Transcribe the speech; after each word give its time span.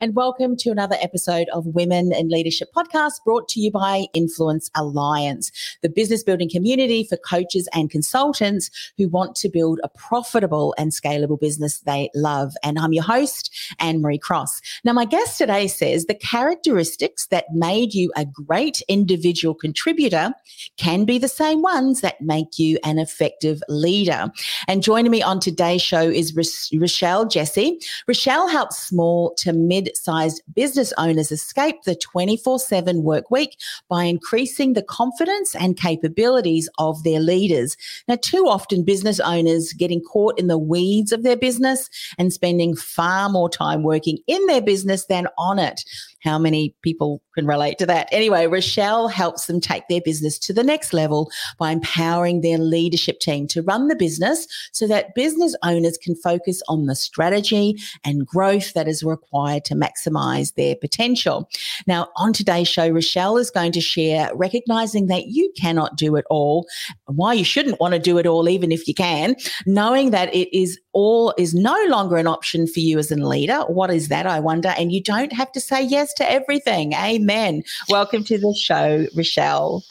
and 0.00 0.14
welcome 0.14 0.56
to 0.56 0.70
another 0.70 0.96
episode 1.00 1.48
of 1.52 1.66
Women 1.66 2.12
in 2.12 2.28
Leadership 2.28 2.68
Podcast 2.72 3.24
brought 3.24 3.48
to 3.48 3.60
you 3.60 3.72
by 3.72 4.06
Influence 4.14 4.70
Alliance, 4.76 5.50
the 5.82 5.88
business 5.88 6.22
building 6.22 6.48
community 6.48 7.02
for 7.02 7.16
coaches 7.16 7.68
and 7.74 7.90
consultants 7.90 8.70
who 8.96 9.08
want 9.08 9.34
to 9.36 9.48
build 9.48 9.80
a 9.82 9.88
profitable 9.88 10.72
and 10.78 10.92
scalable 10.92 11.40
business 11.40 11.80
they 11.80 12.10
love. 12.14 12.54
And 12.62 12.78
I'm 12.78 12.92
your 12.92 13.02
host, 13.02 13.50
Anne 13.80 14.00
Marie 14.00 14.18
Cross. 14.18 14.60
Now, 14.84 14.92
my 14.92 15.04
guest 15.04 15.36
today 15.36 15.66
says 15.66 16.06
the 16.06 16.14
characteristics 16.14 17.26
that 17.26 17.46
made 17.52 17.92
you 17.92 18.12
a 18.14 18.24
great 18.24 18.80
individual 18.88 19.52
contributor 19.52 20.32
can 20.76 21.06
be 21.06 21.18
the 21.18 21.26
same 21.26 21.60
ones 21.60 22.02
that 22.02 22.20
make 22.20 22.56
you 22.56 22.78
an 22.84 23.00
effective 23.00 23.60
leader. 23.68 24.28
And 24.68 24.80
joining 24.80 25.10
me 25.10 25.22
on 25.22 25.40
today's 25.40 25.82
show 25.82 26.02
is 26.02 26.36
Richelle 26.72 27.26
Jessey. 27.26 27.80
Richelle 28.06 28.46
helps 28.46 28.78
small 28.78 29.34
to 29.38 29.52
mid 29.52 29.87
sized 29.96 30.42
business 30.54 30.92
owners 30.98 31.32
escape 31.32 31.82
the 31.84 31.94
24 31.94 32.58
7 32.58 33.02
work 33.02 33.30
week 33.30 33.56
by 33.88 34.04
increasing 34.04 34.72
the 34.72 34.82
confidence 34.82 35.54
and 35.54 35.76
capabilities 35.76 36.68
of 36.78 37.02
their 37.04 37.20
leaders. 37.20 37.76
Now, 38.06 38.16
too 38.20 38.46
often, 38.48 38.84
business 38.84 39.20
owners 39.20 39.72
getting 39.72 40.00
caught 40.02 40.38
in 40.38 40.46
the 40.46 40.58
weeds 40.58 41.12
of 41.12 41.22
their 41.22 41.36
business 41.36 41.88
and 42.18 42.32
spending 42.32 42.76
far 42.76 43.28
more 43.28 43.48
time 43.48 43.82
working 43.82 44.18
in 44.26 44.44
their 44.46 44.62
business 44.62 45.06
than 45.06 45.26
on 45.38 45.58
it. 45.58 45.84
How 46.22 46.38
many 46.38 46.74
people 46.82 47.22
can 47.34 47.46
relate 47.46 47.78
to 47.78 47.86
that? 47.86 48.08
Anyway, 48.10 48.46
Richelle 48.46 49.08
helps 49.08 49.46
them 49.46 49.60
take 49.60 49.86
their 49.88 50.00
business 50.00 50.38
to 50.40 50.52
the 50.52 50.64
next 50.64 50.92
level 50.92 51.30
by 51.58 51.70
empowering 51.70 52.40
their 52.40 52.58
leadership 52.58 53.20
team 53.20 53.46
to 53.48 53.62
run 53.62 53.88
the 53.88 53.96
business 53.96 54.46
so 54.72 54.86
that 54.88 55.14
business 55.14 55.54
owners 55.62 55.98
can 55.98 56.16
focus 56.16 56.62
on 56.68 56.86
the 56.86 56.96
strategy 56.96 57.76
and 58.04 58.26
growth 58.26 58.72
that 58.72 58.88
is 58.88 59.02
required 59.02 59.64
to 59.66 59.74
maximize 59.74 60.54
their 60.54 60.74
potential. 60.76 61.48
Now, 61.86 62.08
on 62.16 62.32
today's 62.32 62.68
show, 62.68 62.88
Richelle 62.88 63.36
is 63.36 63.50
going 63.50 63.72
to 63.72 63.80
share 63.80 64.30
recognizing 64.34 65.06
that 65.06 65.26
you 65.26 65.52
cannot 65.56 65.96
do 65.96 66.16
it 66.16 66.24
all, 66.30 66.66
why 67.06 67.34
you 67.34 67.44
shouldn't 67.44 67.80
want 67.80 67.94
to 67.94 68.00
do 68.00 68.18
it 68.18 68.26
all, 68.26 68.48
even 68.48 68.72
if 68.72 68.88
you 68.88 68.94
can, 68.94 69.36
knowing 69.66 70.10
that 70.10 70.34
it 70.34 70.54
is 70.56 70.78
all 70.92 71.32
is 71.38 71.54
no 71.54 71.76
longer 71.88 72.16
an 72.16 72.26
option 72.26 72.66
for 72.66 72.80
you 72.80 72.98
as 72.98 73.12
a 73.12 73.16
leader. 73.16 73.60
What 73.68 73.90
is 73.90 74.08
that, 74.08 74.26
I 74.26 74.40
wonder? 74.40 74.74
And 74.76 74.90
you 74.90 75.00
don't 75.00 75.32
have 75.32 75.52
to 75.52 75.60
say 75.60 75.80
yes 75.82 76.07
to 76.14 76.30
everything. 76.30 76.92
Amen. 76.94 77.62
Welcome 77.88 78.24
to 78.24 78.38
the 78.38 78.54
show, 78.54 79.06
Richelle. 79.14 79.84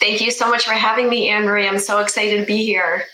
Thank 0.00 0.20
you 0.20 0.30
so 0.30 0.48
much 0.48 0.64
for 0.64 0.72
having 0.72 1.08
me, 1.08 1.28
Anne 1.28 1.44
Marie. 1.44 1.66
I'm 1.66 1.78
so 1.78 1.98
excited 2.00 2.40
to 2.40 2.46
be 2.46 2.64
here. 2.64 3.04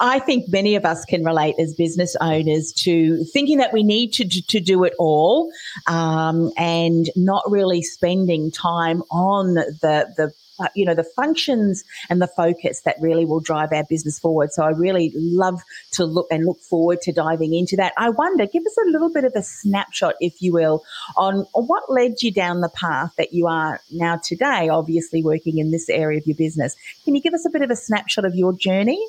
I 0.00 0.18
think 0.18 0.48
many 0.48 0.74
of 0.74 0.84
us 0.84 1.04
can 1.04 1.24
relate 1.24 1.54
as 1.58 1.74
business 1.74 2.16
owners 2.20 2.72
to 2.78 3.24
thinking 3.24 3.58
that 3.58 3.72
we 3.72 3.82
need 3.82 4.12
to, 4.14 4.28
to, 4.28 4.42
to 4.42 4.60
do 4.60 4.84
it 4.84 4.94
all 4.98 5.50
um, 5.86 6.50
and 6.56 7.10
not 7.14 7.42
really 7.48 7.82
spending 7.82 8.50
time 8.50 9.02
on 9.10 9.54
the, 9.54 10.12
the 10.16 10.32
uh, 10.60 10.68
you 10.74 10.84
know, 10.84 10.94
the 10.94 11.04
functions 11.16 11.84
and 12.10 12.22
the 12.22 12.26
focus 12.28 12.82
that 12.84 12.96
really 13.00 13.24
will 13.24 13.40
drive 13.40 13.72
our 13.72 13.84
business 13.84 14.18
forward. 14.18 14.52
So 14.52 14.62
I 14.62 14.70
really 14.70 15.12
love 15.16 15.60
to 15.92 16.04
look 16.04 16.26
and 16.30 16.44
look 16.46 16.60
forward 16.60 17.00
to 17.02 17.12
diving 17.12 17.54
into 17.54 17.76
that. 17.76 17.92
I 17.98 18.10
wonder, 18.10 18.46
give 18.46 18.64
us 18.64 18.76
a 18.86 18.90
little 18.90 19.12
bit 19.12 19.24
of 19.24 19.32
a 19.34 19.42
snapshot, 19.42 20.14
if 20.20 20.40
you 20.40 20.52
will, 20.52 20.84
on, 21.16 21.46
on 21.54 21.64
what 21.64 21.90
led 21.90 22.22
you 22.22 22.32
down 22.32 22.60
the 22.60 22.68
path 22.68 23.12
that 23.16 23.32
you 23.32 23.46
are 23.46 23.80
now 23.90 24.20
today, 24.22 24.68
obviously 24.68 25.22
working 25.22 25.58
in 25.58 25.70
this 25.70 25.88
area 25.88 26.18
of 26.18 26.26
your 26.26 26.36
business. 26.36 26.76
Can 27.04 27.14
you 27.14 27.22
give 27.22 27.34
us 27.34 27.44
a 27.44 27.50
bit 27.50 27.62
of 27.62 27.70
a 27.70 27.76
snapshot 27.76 28.24
of 28.24 28.34
your 28.34 28.52
journey? 28.52 29.04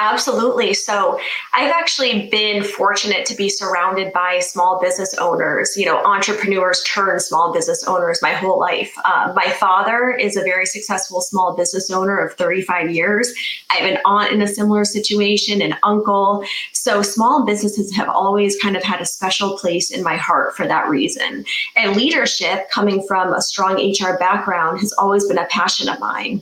Absolutely. 0.00 0.74
So 0.74 1.18
I've 1.54 1.72
actually 1.72 2.28
been 2.28 2.62
fortunate 2.62 3.26
to 3.26 3.34
be 3.34 3.48
surrounded 3.48 4.12
by 4.12 4.38
small 4.38 4.80
business 4.80 5.12
owners, 5.14 5.76
you 5.76 5.86
know, 5.86 5.98
entrepreneurs 6.04 6.84
turned 6.84 7.20
small 7.20 7.52
business 7.52 7.82
owners 7.82 8.22
my 8.22 8.32
whole 8.32 8.60
life. 8.60 8.92
Uh, 9.04 9.32
my 9.34 9.50
father 9.50 10.10
is 10.12 10.36
a 10.36 10.42
very 10.42 10.66
successful 10.66 11.20
small 11.20 11.56
business 11.56 11.90
owner 11.90 12.16
of 12.16 12.34
35 12.34 12.92
years. 12.92 13.34
I 13.72 13.78
have 13.78 13.90
an 13.90 13.98
aunt 14.04 14.32
in 14.32 14.40
a 14.40 14.46
similar 14.46 14.84
situation, 14.84 15.60
an 15.60 15.74
uncle. 15.82 16.44
So 16.72 17.02
small 17.02 17.44
businesses 17.44 17.92
have 17.96 18.08
always 18.08 18.56
kind 18.60 18.76
of 18.76 18.84
had 18.84 19.00
a 19.00 19.06
special 19.06 19.58
place 19.58 19.90
in 19.90 20.04
my 20.04 20.16
heart 20.16 20.56
for 20.56 20.64
that 20.68 20.88
reason. 20.88 21.44
And 21.74 21.96
leadership, 21.96 22.70
coming 22.70 23.04
from 23.08 23.32
a 23.32 23.42
strong 23.42 23.74
HR 23.74 24.16
background, 24.16 24.78
has 24.78 24.92
always 24.92 25.26
been 25.26 25.38
a 25.38 25.46
passion 25.46 25.88
of 25.88 25.98
mine. 25.98 26.40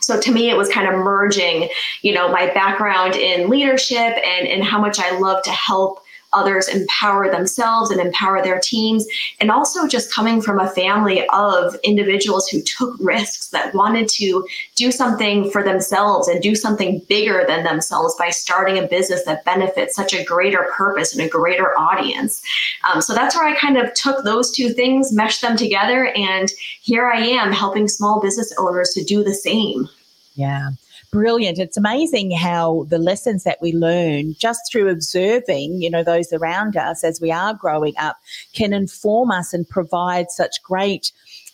So 0.00 0.20
to 0.20 0.32
me, 0.32 0.50
it 0.50 0.56
was 0.56 0.68
kind 0.68 0.88
of 0.88 0.94
merging, 0.94 1.68
you 2.02 2.12
know, 2.12 2.30
my 2.30 2.46
background 2.52 3.14
in 3.14 3.48
leadership 3.48 3.98
and, 4.26 4.48
and 4.48 4.64
how 4.64 4.80
much 4.80 4.98
I 4.98 5.18
love 5.18 5.42
to 5.44 5.50
help 5.50 6.02
others 6.32 6.68
empower 6.68 7.30
themselves 7.30 7.90
and 7.90 8.00
empower 8.00 8.42
their 8.42 8.60
teams. 8.60 9.06
And 9.40 9.50
also 9.50 9.86
just 9.86 10.14
coming 10.14 10.40
from 10.40 10.58
a 10.58 10.70
family 10.70 11.26
of 11.32 11.76
individuals 11.82 12.48
who 12.48 12.62
took 12.62 12.94
risks 13.00 13.48
that 13.48 13.74
wanted 13.74 14.08
to 14.10 14.46
do 14.74 14.92
something 14.92 15.50
for 15.50 15.62
themselves 15.62 16.28
and 16.28 16.42
do 16.42 16.54
something 16.54 17.00
bigger 17.08 17.44
than 17.46 17.64
themselves 17.64 18.14
by 18.18 18.30
starting 18.30 18.78
a 18.78 18.86
business 18.86 19.24
that 19.24 19.44
benefits 19.44 19.94
such 19.94 20.14
a 20.14 20.24
greater 20.24 20.68
purpose 20.72 21.14
and 21.14 21.24
a 21.24 21.28
greater 21.28 21.76
audience. 21.78 22.42
Um, 22.90 23.00
so 23.00 23.14
that's 23.14 23.36
where 23.36 23.48
I 23.48 23.58
kind 23.58 23.76
of 23.76 23.92
took 23.94 24.24
those 24.24 24.50
two 24.50 24.70
things, 24.70 25.12
meshed 25.12 25.42
them 25.42 25.56
together, 25.56 26.12
and 26.16 26.50
here 26.80 27.08
I 27.08 27.20
am 27.20 27.52
helping 27.52 27.88
small 27.88 28.20
business 28.20 28.52
owners 28.58 28.90
to 28.90 29.04
do 29.04 29.24
the 29.24 29.34
same. 29.34 29.88
Yeah 30.34 30.70
brilliant. 31.10 31.58
It's 31.58 31.76
amazing 31.76 32.30
how 32.32 32.86
the 32.88 32.98
lessons 32.98 33.44
that 33.44 33.58
we 33.60 33.72
learn 33.72 34.34
just 34.38 34.60
through 34.70 34.88
observing, 34.88 35.82
you 35.82 35.90
know, 35.90 36.02
those 36.02 36.32
around 36.32 36.76
us 36.76 37.04
as 37.04 37.20
we 37.20 37.30
are 37.30 37.54
growing 37.54 37.94
up 37.98 38.16
can 38.54 38.72
inform 38.72 39.30
us 39.30 39.52
and 39.52 39.68
provide 39.68 40.30
such 40.30 40.62
great 40.62 41.12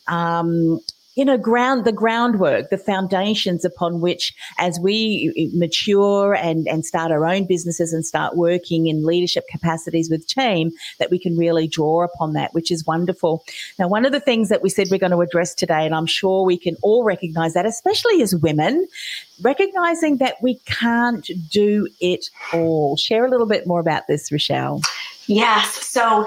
um, 0.08 0.80
you 1.16 1.24
know, 1.24 1.38
ground 1.38 1.84
the 1.86 1.92
groundwork, 1.92 2.68
the 2.68 2.76
foundations 2.76 3.64
upon 3.64 4.02
which, 4.02 4.34
as 4.58 4.78
we 4.78 5.50
mature 5.54 6.34
and 6.34 6.68
and 6.68 6.84
start 6.84 7.10
our 7.10 7.26
own 7.26 7.46
businesses 7.46 7.92
and 7.92 8.04
start 8.04 8.36
working 8.36 8.86
in 8.86 9.04
leadership 9.04 9.44
capacities 9.50 10.10
with 10.10 10.26
team, 10.26 10.70
that 10.98 11.10
we 11.10 11.18
can 11.18 11.36
really 11.36 11.66
draw 11.66 12.04
upon 12.04 12.34
that, 12.34 12.52
which 12.52 12.70
is 12.70 12.86
wonderful. 12.86 13.42
Now, 13.78 13.88
one 13.88 14.04
of 14.04 14.12
the 14.12 14.20
things 14.20 14.50
that 14.50 14.62
we 14.62 14.68
said 14.68 14.88
we're 14.90 14.98
going 14.98 15.10
to 15.12 15.22
address 15.22 15.54
today, 15.54 15.86
and 15.86 15.94
I'm 15.94 16.06
sure 16.06 16.44
we 16.44 16.58
can 16.58 16.76
all 16.82 17.02
recognize 17.02 17.54
that, 17.54 17.64
especially 17.64 18.20
as 18.20 18.36
women, 18.36 18.86
recognizing 19.42 20.19
that 20.19 20.36
we 20.42 20.56
can't 20.66 21.28
do 21.50 21.88
it 22.00 22.30
all. 22.52 22.97
Share 22.97 23.26
a 23.26 23.30
little 23.30 23.47
bit 23.47 23.66
more 23.66 23.80
about 23.80 24.06
this, 24.06 24.30
Richelle. 24.30 24.80
Yes. 25.26 25.86
So 25.86 26.26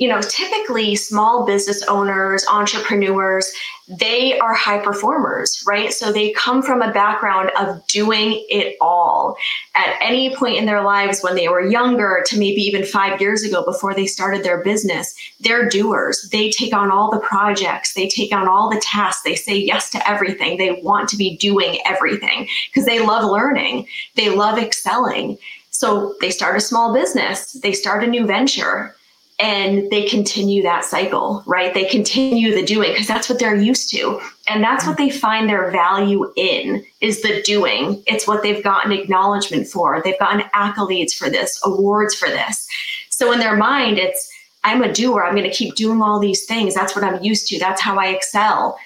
you 0.00 0.08
know, 0.08 0.22
typically 0.22 0.96
small 0.96 1.44
business 1.44 1.82
owners, 1.82 2.46
entrepreneurs, 2.50 3.52
they 3.86 4.38
are 4.38 4.54
high 4.54 4.78
performers, 4.78 5.62
right? 5.66 5.92
So 5.92 6.10
they 6.10 6.32
come 6.32 6.62
from 6.62 6.80
a 6.80 6.90
background 6.90 7.50
of 7.58 7.86
doing 7.86 8.42
it 8.48 8.76
all 8.80 9.36
at 9.74 9.98
any 10.00 10.34
point 10.34 10.56
in 10.56 10.64
their 10.64 10.82
lives 10.82 11.20
when 11.20 11.34
they 11.34 11.48
were 11.48 11.60
younger 11.60 12.24
to 12.28 12.38
maybe 12.38 12.62
even 12.62 12.82
five 12.82 13.20
years 13.20 13.42
ago 13.42 13.62
before 13.62 13.92
they 13.92 14.06
started 14.06 14.42
their 14.42 14.64
business. 14.64 15.14
They're 15.38 15.68
doers. 15.68 16.30
They 16.32 16.50
take 16.50 16.72
on 16.72 16.90
all 16.90 17.10
the 17.10 17.20
projects, 17.20 17.92
they 17.92 18.08
take 18.08 18.32
on 18.32 18.48
all 18.48 18.70
the 18.70 18.80
tasks, 18.80 19.22
they 19.22 19.34
say 19.34 19.54
yes 19.54 19.90
to 19.90 20.08
everything. 20.08 20.56
They 20.56 20.80
want 20.82 21.10
to 21.10 21.18
be 21.18 21.36
doing 21.36 21.78
everything 21.84 22.48
because 22.68 22.86
they 22.86 23.04
love 23.04 23.30
learning, 23.30 23.86
they 24.16 24.30
love 24.30 24.58
excelling. 24.58 25.38
So 25.70 26.14
they 26.20 26.30
start 26.30 26.56
a 26.56 26.60
small 26.60 26.92
business, 26.92 27.52
they 27.52 27.72
start 27.72 28.04
a 28.04 28.06
new 28.06 28.26
venture 28.26 28.94
and 29.40 29.90
they 29.90 30.04
continue 30.04 30.62
that 30.62 30.84
cycle, 30.84 31.42
right? 31.46 31.72
They 31.72 31.86
continue 31.86 32.54
the 32.54 32.62
doing 32.62 32.92
because 32.92 33.06
that's 33.06 33.28
what 33.28 33.38
they're 33.38 33.56
used 33.56 33.90
to. 33.92 34.20
And 34.48 34.62
that's 34.62 34.86
what 34.86 34.98
they 34.98 35.08
find 35.08 35.48
their 35.48 35.70
value 35.70 36.30
in 36.36 36.84
is 37.00 37.22
the 37.22 37.40
doing. 37.42 38.02
It's 38.06 38.28
what 38.28 38.42
they've 38.42 38.62
gotten 38.62 38.92
acknowledgement 38.92 39.66
for. 39.66 40.02
They've 40.02 40.18
gotten 40.18 40.42
accolades 40.50 41.12
for 41.14 41.30
this, 41.30 41.58
awards 41.64 42.14
for 42.14 42.28
this. 42.28 42.68
So 43.08 43.32
in 43.32 43.38
their 43.38 43.56
mind, 43.56 43.98
it's, 43.98 44.30
I'm 44.62 44.82
a 44.82 44.92
doer. 44.92 45.24
I'm 45.24 45.34
going 45.34 45.50
to 45.50 45.56
keep 45.56 45.74
doing 45.74 46.02
all 46.02 46.20
these 46.20 46.44
things. 46.44 46.74
That's 46.74 46.94
what 46.94 47.04
I'm 47.04 47.22
used 47.22 47.48
to. 47.48 47.58
That's 47.58 47.80
how 47.80 47.98
I 47.98 48.08
excel. 48.08 48.78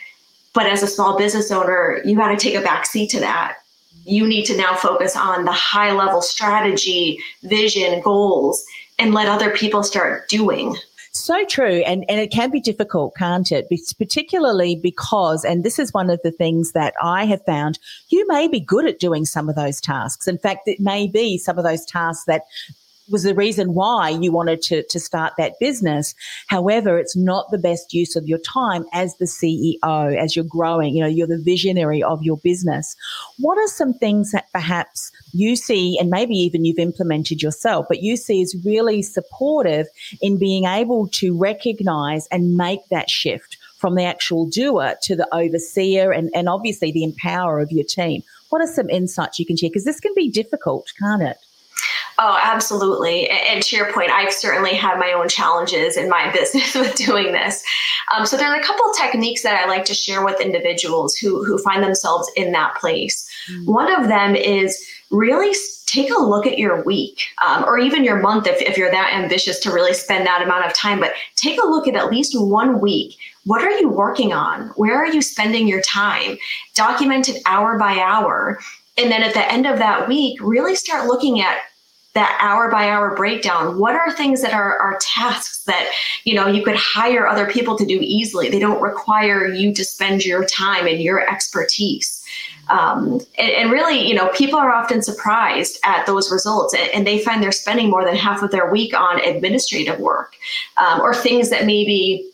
But 0.53 0.67
as 0.67 0.85
a 0.85 0.87
small 0.87 1.19
business 1.19 1.51
owner, 1.51 2.01
you 2.05 2.15
got 2.15 2.29
to 2.29 2.37
take 2.37 2.55
a 2.55 2.61
back 2.61 2.87
seat 2.87 3.11
to 3.11 3.21
that. 3.21 3.57
You 4.05 4.27
need 4.27 4.45
to 4.47 4.57
now 4.57 4.75
focus 4.75 5.17
on 5.17 5.45
the 5.45 5.53
high 5.53 5.93
level 5.93 6.23
strategy, 6.23 7.19
vision, 7.43 8.01
goals 8.03 8.65
and 8.99 9.15
let 9.15 9.29
other 9.29 9.51
people 9.51 9.83
start 9.83 10.29
doing. 10.29 10.77
So 11.13 11.45
true. 11.45 11.83
And, 11.87 12.05
and 12.09 12.21
it 12.21 12.33
can 12.33 12.51
be 12.51 12.61
difficult, 12.61 13.15
can't 13.17 13.51
it? 13.53 13.69
Particularly 13.99 14.75
because, 14.75 15.45
and 15.45 15.63
this 15.63 15.79
is 15.79 15.93
one 15.93 16.11
of 16.11 16.21
the 16.25 16.33
things 16.33 16.73
that 16.73 16.95
I 17.01 17.25
have 17.25 17.45
found, 17.45 17.79
you 18.09 18.27
may 18.27 18.49
be 18.49 18.59
good 18.59 18.85
at 18.85 18.99
doing 18.99 19.25
some 19.25 19.49
of 19.49 19.55
those 19.55 19.81
tasks. 19.81 20.27
In 20.27 20.39
fact, 20.39 20.67
it 20.67 20.81
may 20.81 21.07
be 21.07 21.39
some 21.39 21.57
of 21.57 21.65
those 21.65 21.85
tasks 21.85 22.25
that 22.25 22.43
was 23.09 23.23
the 23.25 23.35
reason 23.35 23.75
why 23.75 24.09
you 24.09 24.33
wanted 24.33 24.63
to, 24.63 24.83
to 24.85 24.99
start 24.99 25.35
that 25.37 25.59
business. 25.61 26.15
However, 26.47 26.99
it's 26.99 27.17
not 27.17 27.51
the 27.51 27.59
best 27.59 27.93
use 27.93 28.17
of 28.17 28.27
your 28.27 28.39
time 28.39 28.85
as 28.93 29.17
the 29.17 29.27
CEO, 29.27 30.17
as 30.17 30.35
you're 30.35 30.45
growing, 30.45 30.95
you 30.95 31.03
know, 31.03 31.09
you're 31.09 31.27
the 31.27 31.39
visionary 31.39 32.03
of 32.03 32.23
your 32.23 32.39
business. 32.39 32.97
What 33.39 33.59
are 33.59 33.69
some 33.69 33.95
things 33.95 34.33
that 34.33 34.51
perhaps 34.53 35.13
you 35.33 35.57
see, 35.57 35.99
and 35.99 36.11
maybe 36.11 36.35
even 36.35 36.65
you've 36.65 36.79
implemented 36.79 37.43
yourself, 37.43 37.87
but 37.89 38.03
you 38.03 38.17
see 38.17 38.41
is 38.41 38.57
really 38.65 39.03
supportive 39.03 39.87
in 40.21 40.39
being 40.39 40.65
able 40.65 41.09
to 41.09 41.37
recognize 41.37 42.27
and 42.29 42.57
make 42.57 42.81
that 42.91 43.11
shift 43.11 43.59
from 43.77 43.97
the 43.97 44.05
actual 44.05 44.47
doer 44.47 44.95
to 45.03 45.15
the 45.15 45.29
overseer 45.35 46.11
and, 46.11 46.31
and 46.35 46.49
obviously 46.49 46.91
the 46.91 47.05
empower 47.05 47.61
of 47.61 47.71
your 47.71 47.85
team? 47.85 48.23
What 48.49 48.63
are 48.63 48.67
some 48.67 48.89
insights 48.89 49.39
you 49.39 49.45
can 49.45 49.59
share? 49.59 49.69
Because 49.69 49.85
this 49.85 50.01
can 50.01 50.15
be 50.15 50.31
difficult, 50.31 50.91
can't 50.99 51.23
it? 51.23 51.37
Oh, 52.19 52.39
absolutely. 52.43 53.29
And 53.29 53.63
to 53.63 53.77
your 53.77 53.93
point, 53.93 54.11
I've 54.11 54.33
certainly 54.33 54.75
had 54.75 54.99
my 54.99 55.13
own 55.13 55.29
challenges 55.29 55.97
in 55.97 56.09
my 56.09 56.31
business 56.35 56.75
with 56.75 56.95
doing 56.95 57.33
this. 57.33 57.63
Um, 58.15 58.27
so 58.27 58.37
are 58.37 58.61
a 58.61 58.63
couple 58.63 58.93
techniques 58.93 59.43
that 59.43 59.61
I 59.61 59.67
like 59.69 59.85
to 59.87 59.95
share 59.95 60.25
with 60.25 60.41
individuals 60.41 61.17
who 61.17 61.45
who 61.45 61.59
find 61.59 61.83
themselves 61.83 62.31
in 62.37 62.53
that 62.53 62.77
place. 62.77 63.29
Mm-hmm. 63.51 63.73
One 63.73 63.93
of 63.93 64.09
them 64.09 64.37
is 64.37 64.87
really 65.11 65.55
take 65.87 66.11
a 66.11 66.21
look 66.21 66.47
at 66.47 66.59
your 66.59 66.83
week 66.85 67.23
um, 67.47 67.65
or 67.65 67.79
even 67.79 68.05
your 68.05 68.21
month 68.21 68.47
if, 68.47 68.61
if 68.61 68.77
you're 68.77 68.91
that 68.91 69.13
ambitious 69.15 69.61
to 69.61 69.71
really 69.71 69.95
spend 69.95 70.27
that 70.27 70.43
amount 70.43 70.65
of 70.67 70.73
time 70.75 70.99
but 70.99 71.13
take 71.37 71.63
a 71.63 71.67
look 71.67 71.87
at 71.87 71.95
at 71.95 72.11
least 72.11 72.33
one 72.37 72.81
week 72.81 73.17
what 73.45 73.63
are 73.63 73.71
you 73.79 73.89
working 73.89 74.33
on 74.33 74.69
where 74.71 74.97
are 74.97 75.07
you 75.07 75.23
spending 75.23 75.69
your 75.69 75.83
time 75.83 76.37
document 76.75 77.29
it 77.29 77.41
hour 77.47 77.79
by 77.79 77.99
hour 77.99 78.59
and 78.97 79.11
then 79.13 79.23
at 79.23 79.35
the 79.35 79.53
end 79.53 79.67
of 79.67 79.79
that 79.79 80.09
week 80.09 80.41
really 80.43 80.75
start 80.75 81.07
looking 81.07 81.41
at 81.41 81.59
that 82.15 82.39
hour 82.41 82.71
by 82.71 82.89
hour 82.89 83.15
breakdown. 83.15 83.79
What 83.79 83.95
are 83.95 84.11
things 84.13 84.41
that 84.43 84.55
are, 84.55 84.79
are 84.79 84.99
tasks 85.01 85.65
that 85.65 85.93
you 86.25 86.35
know 86.35 86.47
you 86.47 86.63
could 86.63 86.77
hire 86.77 87.27
other 87.27 87.47
people 87.47 87.77
to 87.77 87.85
do 87.85 87.99
easily? 88.01 88.49
They 88.49 88.61
don't 88.61 88.81
require 88.81 89.47
you 89.49 89.75
to 89.75 89.85
spend 89.85 90.25
your 90.25 90.45
time 90.45 90.87
and 90.87 91.01
your 91.01 91.29
expertise. 91.29 92.21
Um, 92.71 93.21
and, 93.37 93.51
and, 93.51 93.71
really 93.71 94.09
you 94.09 94.15
know 94.15 94.29
people 94.29 94.59
are 94.59 94.73
often 94.73 95.03
surprised 95.03 95.79
at 95.85 96.07
those 96.07 96.33
results 96.33 96.73
and, 96.73 96.89
and, 96.95 97.07
they 97.07 97.19
find 97.19 97.43
they're 97.43 97.53
spending 97.53 97.91
more 97.91 98.07
than 98.07 98.17
half 98.17 98.43
of 98.43 98.53
their 98.53 98.71
week 98.71 98.99
on 98.99 99.21
administrative 99.21 100.01
work 100.01 100.35
um, 100.83 101.03
or 101.03 101.15
things 101.15 101.51
that 101.51 101.67
maybe 101.67 102.27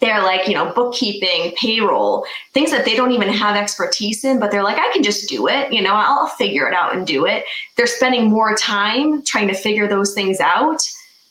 they're 0.00 0.22
like, 0.22 0.46
you 0.46 0.54
know, 0.54 0.72
bookkeeping, 0.74 1.54
payroll, 1.56 2.26
things 2.52 2.70
that 2.70 2.84
they 2.84 2.94
don't 2.94 3.12
even 3.12 3.28
have 3.28 3.56
expertise 3.56 4.24
in, 4.24 4.38
but 4.38 4.50
they're 4.50 4.62
like, 4.62 4.78
I 4.78 4.90
can 4.92 5.02
just 5.02 5.28
do 5.28 5.48
it. 5.48 5.72
You 5.72 5.80
know, 5.80 5.94
I'll 5.94 6.26
figure 6.26 6.68
it 6.68 6.74
out 6.74 6.94
and 6.94 7.06
do 7.06 7.24
it. 7.24 7.44
They're 7.76 7.86
spending 7.86 8.28
more 8.28 8.54
time 8.54 9.22
trying 9.22 9.48
to 9.48 9.54
figure 9.54 9.88
those 9.88 10.12
things 10.12 10.38
out 10.38 10.82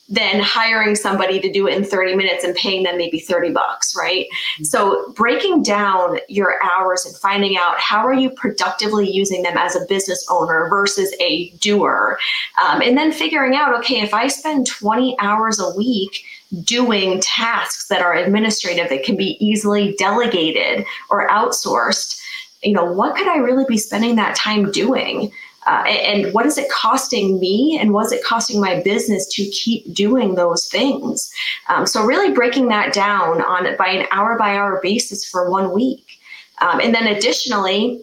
than 0.07 0.39
hiring 0.39 0.95
somebody 0.95 1.39
to 1.39 1.51
do 1.51 1.67
it 1.67 1.75
in 1.75 1.83
30 1.83 2.15
minutes 2.15 2.43
and 2.43 2.55
paying 2.55 2.83
them 2.83 2.97
maybe 2.97 3.19
30 3.19 3.51
bucks, 3.51 3.95
right? 3.97 4.27
Mm-hmm. 4.27 4.63
So 4.65 5.11
breaking 5.13 5.63
down 5.63 6.19
your 6.29 6.55
hours 6.63 7.05
and 7.05 7.15
finding 7.15 7.57
out 7.57 7.79
how 7.79 8.05
are 8.05 8.13
you 8.13 8.29
productively 8.29 9.09
using 9.09 9.41
them 9.41 9.57
as 9.57 9.75
a 9.75 9.85
business 9.87 10.23
owner 10.29 10.67
versus 10.69 11.13
a 11.19 11.49
doer. 11.59 12.19
Um, 12.63 12.81
and 12.81 12.95
then 12.95 13.11
figuring 13.11 13.55
out, 13.55 13.73
okay, 13.79 14.01
if 14.01 14.13
I 14.13 14.27
spend 14.27 14.67
20 14.67 15.17
hours 15.19 15.59
a 15.59 15.75
week 15.75 16.23
doing 16.63 17.19
tasks 17.21 17.87
that 17.87 18.01
are 18.01 18.13
administrative 18.13 18.89
that 18.89 19.03
can 19.03 19.17
be 19.17 19.37
easily 19.39 19.95
delegated 19.97 20.85
or 21.09 21.27
outsourced, 21.29 22.19
you 22.63 22.73
know, 22.73 22.85
what 22.85 23.15
could 23.15 23.27
I 23.27 23.37
really 23.37 23.65
be 23.67 23.77
spending 23.77 24.15
that 24.15 24.35
time 24.35 24.71
doing? 24.71 25.31
Uh, 25.67 25.83
and 25.87 26.31
what 26.31 26.45
is 26.45 26.59
it 26.59 26.69
costing 26.69 27.39
me 27.39 27.77
and 27.81 27.91
what 27.91 28.05
is 28.05 28.11
it 28.11 28.23
costing 28.23 28.61
my 28.61 28.81
business 28.81 29.25
to 29.27 29.43
keep 29.45 29.91
doing 29.95 30.35
those 30.35 30.67
things 30.67 31.31
um, 31.69 31.87
so 31.87 32.05
really 32.05 32.31
breaking 32.31 32.67
that 32.67 32.93
down 32.93 33.41
on 33.41 33.75
by 33.75 33.87
an 33.87 34.05
hour 34.11 34.37
by 34.37 34.55
hour 34.55 34.79
basis 34.83 35.25
for 35.25 35.49
one 35.49 35.71
week 35.71 36.19
um, 36.61 36.79
and 36.79 36.93
then 36.93 37.07
additionally 37.07 37.99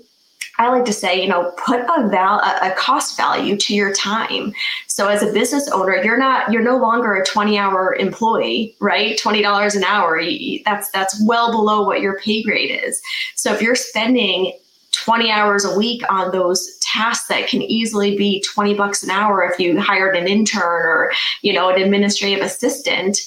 I 0.63 0.69
like 0.69 0.85
to 0.85 0.93
say, 0.93 1.21
you 1.21 1.29
know, 1.29 1.53
put 1.57 1.81
a 1.81 2.09
val 2.09 2.39
a 2.41 2.73
cost 2.77 3.17
value 3.17 3.57
to 3.57 3.75
your 3.75 3.93
time. 3.93 4.55
So 4.87 5.09
as 5.09 5.23
a 5.23 5.33
business 5.33 5.69
owner, 5.69 5.97
you're 5.97 6.19
not 6.19 6.53
you're 6.53 6.63
no 6.63 6.77
longer 6.77 7.15
a 7.15 7.27
20 7.27 7.59
hour 7.59 7.97
employee, 7.97 8.77
right? 8.81 9.19
$20 9.19 9.77
an 9.77 9.85
hour. 9.85 10.23
That's 10.65 10.91
that's 10.91 11.21
well 11.27 11.51
below 11.51 11.85
what 11.85 12.01
your 12.01 12.19
pay 12.21 12.43
grade 12.43 12.81
is. 12.85 13.03
So 13.35 13.53
if 13.53 13.61
you're 13.61 13.75
spending 13.75 14.53
20 14.93 15.31
hours 15.31 15.65
a 15.65 15.77
week 15.77 16.03
on 16.11 16.31
those 16.31 16.79
tasks 16.81 17.27
that 17.27 17.49
can 17.49 17.63
easily 17.63 18.17
be 18.17 18.41
20 18.43 18.75
bucks 18.75 19.03
an 19.03 19.11
hour 19.11 19.43
if 19.43 19.59
you 19.59 19.81
hired 19.81 20.15
an 20.15 20.29
intern 20.29 20.63
or, 20.63 21.13
you 21.41 21.53
know, 21.53 21.71
an 21.71 21.81
administrative 21.81 22.45
assistant, 22.45 23.19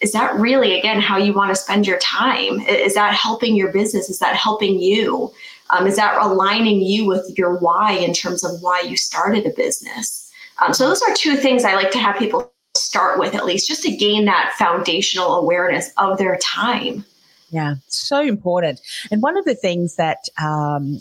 is 0.00 0.12
that 0.12 0.34
really 0.34 0.78
again 0.78 1.00
how 1.00 1.16
you 1.16 1.32
want 1.32 1.50
to 1.50 1.56
spend 1.56 1.86
your 1.86 1.98
time 1.98 2.60
is 2.60 2.94
that 2.94 3.14
helping 3.14 3.56
your 3.56 3.72
business 3.72 4.08
is 4.08 4.20
that 4.20 4.36
helping 4.36 4.78
you 4.80 5.32
um, 5.70 5.86
is 5.86 5.96
that 5.96 6.18
aligning 6.20 6.80
you 6.80 7.06
with 7.06 7.32
your 7.36 7.58
why 7.58 7.92
in 7.92 8.12
terms 8.12 8.44
of 8.44 8.60
why 8.60 8.80
you 8.80 8.96
started 8.96 9.46
a 9.46 9.50
business 9.50 10.30
um, 10.60 10.72
so 10.74 10.88
those 10.88 11.02
are 11.02 11.14
two 11.14 11.36
things 11.36 11.64
i 11.64 11.74
like 11.74 11.90
to 11.90 11.98
have 11.98 12.16
people 12.16 12.52
start 12.76 13.18
with 13.18 13.34
at 13.34 13.44
least 13.44 13.66
just 13.66 13.82
to 13.82 13.96
gain 13.96 14.24
that 14.24 14.54
foundational 14.58 15.34
awareness 15.36 15.90
of 15.96 16.18
their 16.18 16.36
time 16.38 17.04
yeah, 17.50 17.76
so 17.88 18.20
important. 18.20 18.80
And 19.10 19.22
one 19.22 19.38
of 19.38 19.44
the 19.46 19.54
things 19.54 19.96
that 19.96 20.28
um, 20.40 20.98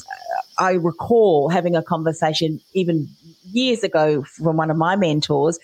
I 0.58 0.72
recall 0.72 1.50
having 1.50 1.76
a 1.76 1.84
conversation 1.84 2.62
even 2.74 3.10
years 3.52 3.84
ago 3.84 4.24
from 4.24 4.58
one 4.58 4.72
of 4.72 4.78
my 4.78 4.96
mentors 4.96 5.60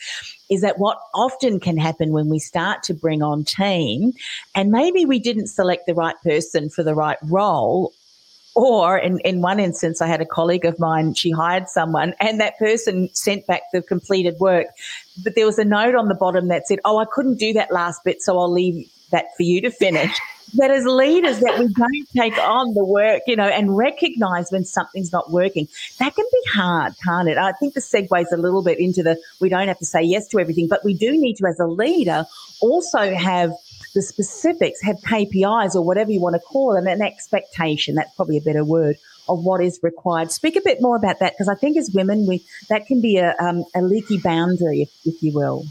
is 0.50 0.62
that 0.62 0.80
what 0.80 1.00
often 1.14 1.60
can 1.60 1.78
happen 1.78 2.12
when 2.12 2.30
we 2.30 2.40
start 2.40 2.84
to 2.84 2.94
bring 2.94 3.22
on 3.22 3.46
team, 3.46 4.12
and 4.56 4.72
maybe 4.72 5.06
we 5.06 5.20
didn't 5.20 5.48
select 5.48 5.86
the 5.86 5.94
right 5.94 6.16
person 6.22 6.70
for 6.70 6.84
the 6.84 6.96
right 6.96 7.18
role, 7.24 7.94
or 8.56 8.98
in, 8.98 9.20
in 9.20 9.42
one 9.42 9.60
instance, 9.60 10.02
I 10.02 10.08
had 10.08 10.22
a 10.22 10.26
colleague 10.26 10.66
of 10.66 10.80
mine, 10.80 11.14
she 11.14 11.32
hired 11.32 11.70
someone 11.70 12.14
and 12.20 12.40
that 12.40 12.58
person 12.60 13.10
sent 13.14 13.48
back 13.48 13.64
the 13.72 13.82
completed 13.82 14.40
work. 14.40 14.68
But 15.24 15.36
there 15.36 15.46
was 15.46 15.60
a 15.60 15.66
note 15.66 15.96
on 15.96 16.08
the 16.08 16.16
bottom 16.16 16.48
that 16.48 16.68
said, 16.68 16.80
Oh, 16.86 16.98
I 16.98 17.06
couldn't 17.06 17.40
do 17.40 17.54
that 17.54 17.72
last 17.72 18.04
bit, 18.04 18.22
so 18.22 18.38
I'll 18.40 18.52
leave 18.52 18.90
that 19.12 19.36
for 19.38 19.44
you 19.44 19.62
to 19.62 19.72
finish 19.72 20.20
that 20.56 20.72
as 20.72 20.86
leaders 20.86 21.40
that 21.40 21.60
we 21.60 21.68
don't 21.68 22.08
take 22.16 22.38
on 22.38 22.74
the 22.74 22.84
work, 22.84 23.24
you 23.28 23.36
know, 23.36 23.48
and 23.48 23.76
recognize 23.76 24.52
when 24.52 24.66
something's 24.66 25.12
not 25.12 25.32
working. 25.32 25.68
That 26.00 26.16
can 26.16 26.26
be 26.32 26.42
hard, 26.54 26.94
can't 27.04 27.28
it? 27.28 27.38
I 27.38 27.54
think 27.54 27.74
the 27.74 27.80
segues 27.80 28.32
a 28.32 28.38
little 28.38 28.64
bit 28.64 28.80
into 28.80 29.04
the 29.04 29.18
we 29.40 29.50
don't 29.50 29.68
have 29.68 29.80
to 29.80 29.86
say 29.86 30.02
yes 30.02 30.28
to 30.30 30.40
everything, 30.40 30.68
but 30.68 30.84
we 30.84 30.94
do 30.94 31.12
need 31.12 31.38
to, 31.38 31.48
as 31.48 31.60
a 31.60 31.68
leader, 31.68 32.26
also 32.62 33.14
have 33.14 33.52
the 33.94 34.02
specifics, 34.02 34.82
have 34.82 34.98
KPIs 35.02 35.76
or 35.76 35.82
whatever 35.82 36.12
you 36.12 36.22
want 36.22 36.36
to 36.36 36.40
call 36.40 36.74
them, 36.74 36.88
an 36.88 37.02
expectation. 37.02 37.96
That's 37.96 38.14
probably 38.16 38.38
a 38.38 38.42
better 38.42 38.64
word 38.64 38.98
of 39.30 39.44
what 39.44 39.62
is 39.62 39.80
required. 39.82 40.32
Speak 40.32 40.56
a 40.56 40.62
bit 40.62 40.82
more 40.82 40.96
about 40.96 41.20
that 41.20 41.34
because 41.34 41.48
I 41.48 41.56
think 41.56 41.78
as 41.78 41.92
women, 41.94 42.28
we 42.28 42.44
that 42.70 42.88
can 42.88 43.02
be 43.02 43.18
a, 43.18 43.36
um, 43.40 43.64
a 43.76 43.82
leaky 43.82 44.18
boundary, 44.18 44.82
if, 44.82 44.92
if 45.06 45.24
you 45.24 45.34
will. 45.34 45.66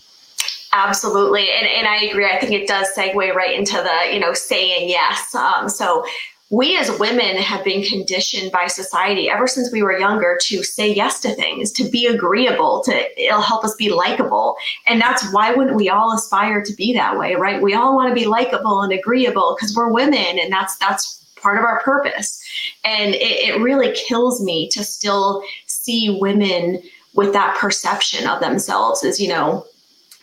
Absolutely. 0.72 1.50
And, 1.50 1.66
and 1.66 1.86
I 1.86 2.04
agree. 2.04 2.24
I 2.24 2.38
think 2.38 2.52
it 2.52 2.66
does 2.66 2.88
segue 2.96 3.34
right 3.34 3.58
into 3.58 3.74
the, 3.74 4.14
you 4.14 4.18
know, 4.18 4.32
saying 4.32 4.88
yes. 4.88 5.34
Um, 5.34 5.68
so 5.68 6.04
we 6.52 6.76
as 6.76 6.98
women 6.98 7.36
have 7.36 7.64
been 7.64 7.82
conditioned 7.82 8.52
by 8.52 8.66
society 8.66 9.30
ever 9.30 9.46
since 9.46 9.72
we 9.72 9.82
were 9.82 9.98
younger 9.98 10.38
to 10.42 10.62
say 10.62 10.92
yes 10.92 11.18
to 11.20 11.34
things, 11.34 11.72
to 11.72 11.88
be 11.88 12.06
agreeable, 12.06 12.82
to 12.84 13.20
it'll 13.20 13.40
help 13.40 13.64
us 13.64 13.74
be 13.76 13.90
likable. 13.90 14.56
And 14.86 15.00
that's 15.00 15.32
why 15.32 15.54
wouldn't 15.54 15.76
we 15.76 15.88
all 15.88 16.14
aspire 16.14 16.62
to 16.62 16.74
be 16.74 16.92
that 16.92 17.18
way, 17.18 17.36
right? 17.36 17.62
We 17.62 17.72
all 17.72 17.96
want 17.96 18.10
to 18.10 18.14
be 18.14 18.26
likable 18.26 18.82
and 18.82 18.92
agreeable 18.92 19.56
because 19.56 19.74
we're 19.74 19.90
women 19.90 20.38
and 20.38 20.52
that's 20.52 20.76
that's 20.76 21.24
part 21.40 21.56
of 21.56 21.64
our 21.64 21.80
purpose. 21.80 22.38
And 22.84 23.14
it, 23.14 23.48
it 23.48 23.60
really 23.62 23.94
kills 23.94 24.44
me 24.44 24.68
to 24.72 24.84
still 24.84 25.42
see 25.64 26.18
women 26.20 26.82
with 27.14 27.32
that 27.32 27.56
perception 27.56 28.28
of 28.28 28.40
themselves 28.40 29.02
as, 29.04 29.18
you 29.18 29.28
know, 29.28 29.64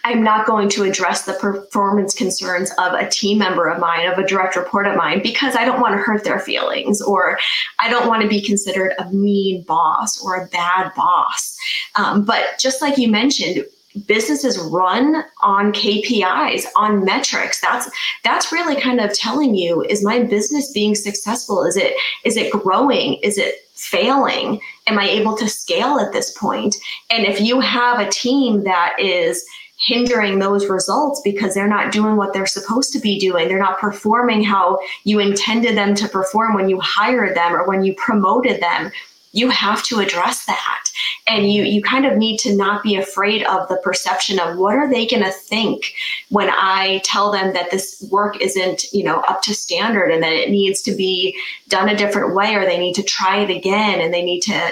I'm 0.03 0.23
not 0.23 0.45
going 0.45 0.69
to 0.69 0.83
address 0.83 1.23
the 1.23 1.33
performance 1.33 2.13
concerns 2.13 2.71
of 2.77 2.93
a 2.93 3.09
team 3.09 3.37
member 3.39 3.67
of 3.67 3.79
mine, 3.79 4.07
of 4.07 4.17
a 4.17 4.25
direct 4.25 4.55
report 4.55 4.87
of 4.87 4.95
mine, 4.95 5.21
because 5.21 5.55
I 5.55 5.65
don't 5.65 5.81
want 5.81 5.93
to 5.93 6.01
hurt 6.01 6.23
their 6.23 6.39
feelings 6.39 7.01
or 7.01 7.37
I 7.79 7.89
don't 7.89 8.07
want 8.07 8.21
to 8.21 8.27
be 8.27 8.41
considered 8.41 8.93
a 8.97 9.09
mean 9.11 9.63
boss 9.63 10.23
or 10.23 10.35
a 10.35 10.47
bad 10.47 10.91
boss. 10.95 11.57
Um, 11.95 12.23
but 12.23 12.57
just 12.59 12.81
like 12.81 12.97
you 12.97 13.09
mentioned, 13.09 13.65
businesses 14.05 14.57
run 14.57 15.23
on 15.41 15.73
KPIs, 15.73 16.65
on 16.75 17.03
metrics. 17.03 17.59
That's 17.59 17.89
that's 18.23 18.51
really 18.51 18.79
kind 18.79 18.99
of 18.99 19.13
telling 19.13 19.55
you 19.55 19.83
is 19.83 20.03
my 20.03 20.23
business 20.23 20.71
being 20.71 20.95
successful? 20.95 21.63
Is 21.63 21.75
it 21.75 21.93
is 22.23 22.37
it 22.37 22.51
growing? 22.51 23.15
Is 23.23 23.37
it 23.37 23.55
failing? 23.73 24.61
Am 24.87 24.99
I 24.99 25.09
able 25.09 25.35
to 25.37 25.49
scale 25.49 25.99
at 25.99 26.13
this 26.13 26.37
point? 26.37 26.75
And 27.09 27.25
if 27.25 27.41
you 27.41 27.59
have 27.59 27.99
a 27.99 28.09
team 28.09 28.63
that 28.63 28.95
is 28.99 29.43
hindering 29.79 30.39
those 30.39 30.67
results 30.67 31.21
because 31.23 31.53
they're 31.53 31.67
not 31.67 31.91
doing 31.91 32.17
what 32.17 32.33
they're 32.33 32.45
supposed 32.45 32.91
to 32.93 32.99
be 32.99 33.17
doing. 33.17 33.47
They're 33.47 33.57
not 33.57 33.79
performing 33.79 34.43
how 34.43 34.79
you 35.05 35.19
intended 35.19 35.77
them 35.77 35.95
to 35.95 36.07
perform 36.07 36.53
when 36.53 36.69
you 36.69 36.79
hired 36.81 37.35
them 37.35 37.55
or 37.55 37.65
when 37.65 37.83
you 37.83 37.93
promoted 37.95 38.61
them. 38.61 38.91
You 39.31 39.49
have 39.49 39.83
to 39.83 39.99
address 39.99 40.45
that. 40.45 40.83
and 41.27 41.51
you 41.51 41.63
you 41.63 41.81
kind 41.81 42.05
of 42.05 42.17
need 42.17 42.37
to 42.39 42.55
not 42.55 42.83
be 42.83 42.95
afraid 42.95 43.43
of 43.43 43.67
the 43.67 43.77
perception 43.77 44.39
of 44.39 44.57
what 44.57 44.75
are 44.75 44.89
they 44.89 45.05
going 45.07 45.23
to 45.23 45.31
think 45.31 45.93
when 46.29 46.49
i 46.49 46.99
tell 47.03 47.31
them 47.31 47.53
that 47.53 47.71
this 47.71 48.05
work 48.11 48.41
isn't 48.41 48.91
you 48.91 49.03
know 49.03 49.19
up 49.29 49.41
to 49.41 49.53
standard 49.53 50.11
and 50.11 50.23
that 50.23 50.33
it 50.33 50.49
needs 50.49 50.81
to 50.81 50.95
be 50.95 51.37
done 51.67 51.89
a 51.89 51.95
different 51.95 52.35
way 52.35 52.55
or 52.55 52.65
they 52.65 52.79
need 52.79 52.95
to 52.95 53.03
try 53.03 53.39
it 53.39 53.55
again 53.55 54.01
and 54.01 54.13
they 54.13 54.23
need 54.23 54.41
to 54.41 54.71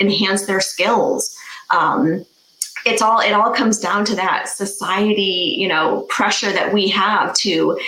enhance 0.00 0.46
their 0.46 0.60
skills 0.60 1.36
um, 1.70 2.24
it's 2.88 3.02
all 3.02 3.20
it 3.20 3.32
all 3.32 3.52
comes 3.52 3.78
down 3.78 4.04
to 4.04 4.16
that 4.16 4.48
society 4.48 5.54
you 5.58 5.68
know 5.68 6.02
pressure 6.08 6.52
that 6.52 6.72
we 6.72 6.88
have 6.88 7.34
to 7.34 7.78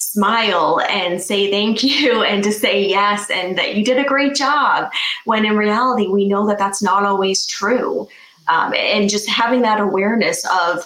smile 0.00 0.80
and 0.88 1.20
say 1.20 1.50
thank 1.50 1.82
you 1.84 2.22
and 2.22 2.42
to 2.42 2.52
say 2.52 2.84
yes 2.84 3.30
and 3.30 3.56
that 3.56 3.76
you 3.76 3.84
did 3.84 3.98
a 3.98 4.08
great 4.08 4.34
job. 4.34 4.90
When 5.24 5.44
in 5.44 5.56
reality 5.56 6.08
we 6.08 6.26
know 6.26 6.46
that 6.46 6.58
that's 6.58 6.82
not 6.82 7.04
always 7.04 7.46
true. 7.46 8.08
Um, 8.48 8.74
and 8.74 9.08
just 9.08 9.28
having 9.28 9.62
that 9.62 9.80
awareness 9.80 10.44
of 10.62 10.84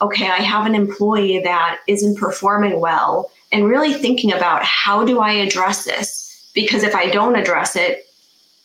okay 0.00 0.28
i 0.30 0.36
have 0.36 0.64
an 0.64 0.74
employee 0.74 1.40
that 1.40 1.80
isn't 1.88 2.16
performing 2.16 2.78
well 2.80 3.30
and 3.52 3.66
really 3.66 3.92
thinking 3.92 4.32
about 4.32 4.62
how 4.64 5.04
do 5.04 5.18
i 5.18 5.32
address 5.32 5.84
this? 5.84 6.50
Because 6.54 6.82
if 6.82 6.94
i 6.94 7.10
don't 7.10 7.36
address 7.36 7.74
it 7.74 8.06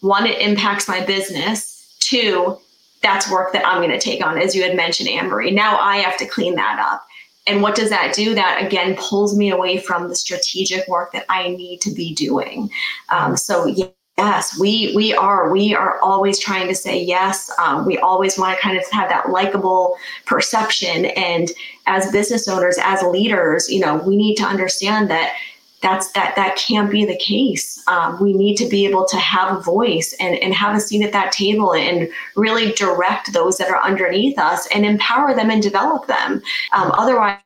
one 0.01 0.27
it 0.27 0.39
impacts 0.39 0.87
my 0.87 1.03
business. 1.03 1.95
Two 1.99 2.57
that's 3.05 3.29
work 3.29 3.53
that 3.53 3.65
I'm 3.65 3.77
going 3.77 3.91
to 3.91 3.99
take 3.99 4.25
on, 4.25 4.39
as 4.39 4.55
you 4.55 4.63
had 4.63 4.75
mentioned, 4.75 5.07
Anne 5.09 5.27
Marie. 5.27 5.51
Now 5.51 5.77
I 5.77 5.97
have 5.97 6.17
to 6.17 6.25
clean 6.25 6.55
that 6.55 6.79
up. 6.79 7.05
And 7.47 7.61
what 7.61 7.75
does 7.75 7.91
that 7.91 8.15
do? 8.15 8.33
That 8.33 8.63
again 8.65 8.95
pulls 8.97 9.37
me 9.37 9.51
away 9.51 9.77
from 9.77 10.09
the 10.09 10.15
strategic 10.15 10.87
work 10.87 11.11
that 11.13 11.25
I 11.29 11.49
need 11.49 11.79
to 11.81 11.93
be 11.93 12.15
doing. 12.15 12.71
Um, 13.09 13.37
so, 13.37 13.67
yes, 14.17 14.59
we 14.59 14.93
we 14.95 15.13
are 15.13 15.51
we 15.51 15.75
are 15.75 15.99
always 16.01 16.39
trying 16.39 16.67
to 16.67 16.73
say 16.73 16.99
yes. 16.99 17.51
Um, 17.59 17.85
we 17.85 17.99
always 17.99 18.39
want 18.39 18.57
to 18.57 18.61
kind 18.61 18.77
of 18.77 18.83
have 18.89 19.09
that 19.09 19.29
likable 19.29 19.95
perception. 20.25 21.05
And 21.05 21.51
as 21.85 22.11
business 22.11 22.47
owners, 22.47 22.79
as 22.81 23.03
leaders, 23.03 23.69
you 23.69 23.79
know, 23.79 23.97
we 23.97 24.15
need 24.15 24.35
to 24.37 24.43
understand 24.43 25.11
that 25.11 25.35
that's 25.81 26.11
that 26.13 26.35
that 26.35 26.55
can't 26.55 26.89
be 26.89 27.05
the 27.05 27.17
case. 27.17 27.83
Um, 27.87 28.21
we 28.21 28.33
need 28.33 28.55
to 28.57 28.67
be 28.67 28.85
able 28.85 29.05
to 29.05 29.17
have 29.17 29.55
a 29.55 29.61
voice 29.61 30.15
and, 30.19 30.35
and 30.35 30.53
have 30.53 30.75
a 30.75 30.79
seat 30.79 31.03
at 31.03 31.11
that 31.11 31.31
table 31.31 31.73
and 31.73 32.09
really 32.35 32.71
direct 32.73 33.33
those 33.33 33.57
that 33.57 33.69
are 33.69 33.81
underneath 33.83 34.39
us 34.39 34.67
and 34.73 34.85
empower 34.85 35.33
them 35.33 35.51
and 35.51 35.61
develop 35.61 36.07
them. 36.07 36.41
Um, 36.73 36.91
otherwise, 36.93 37.39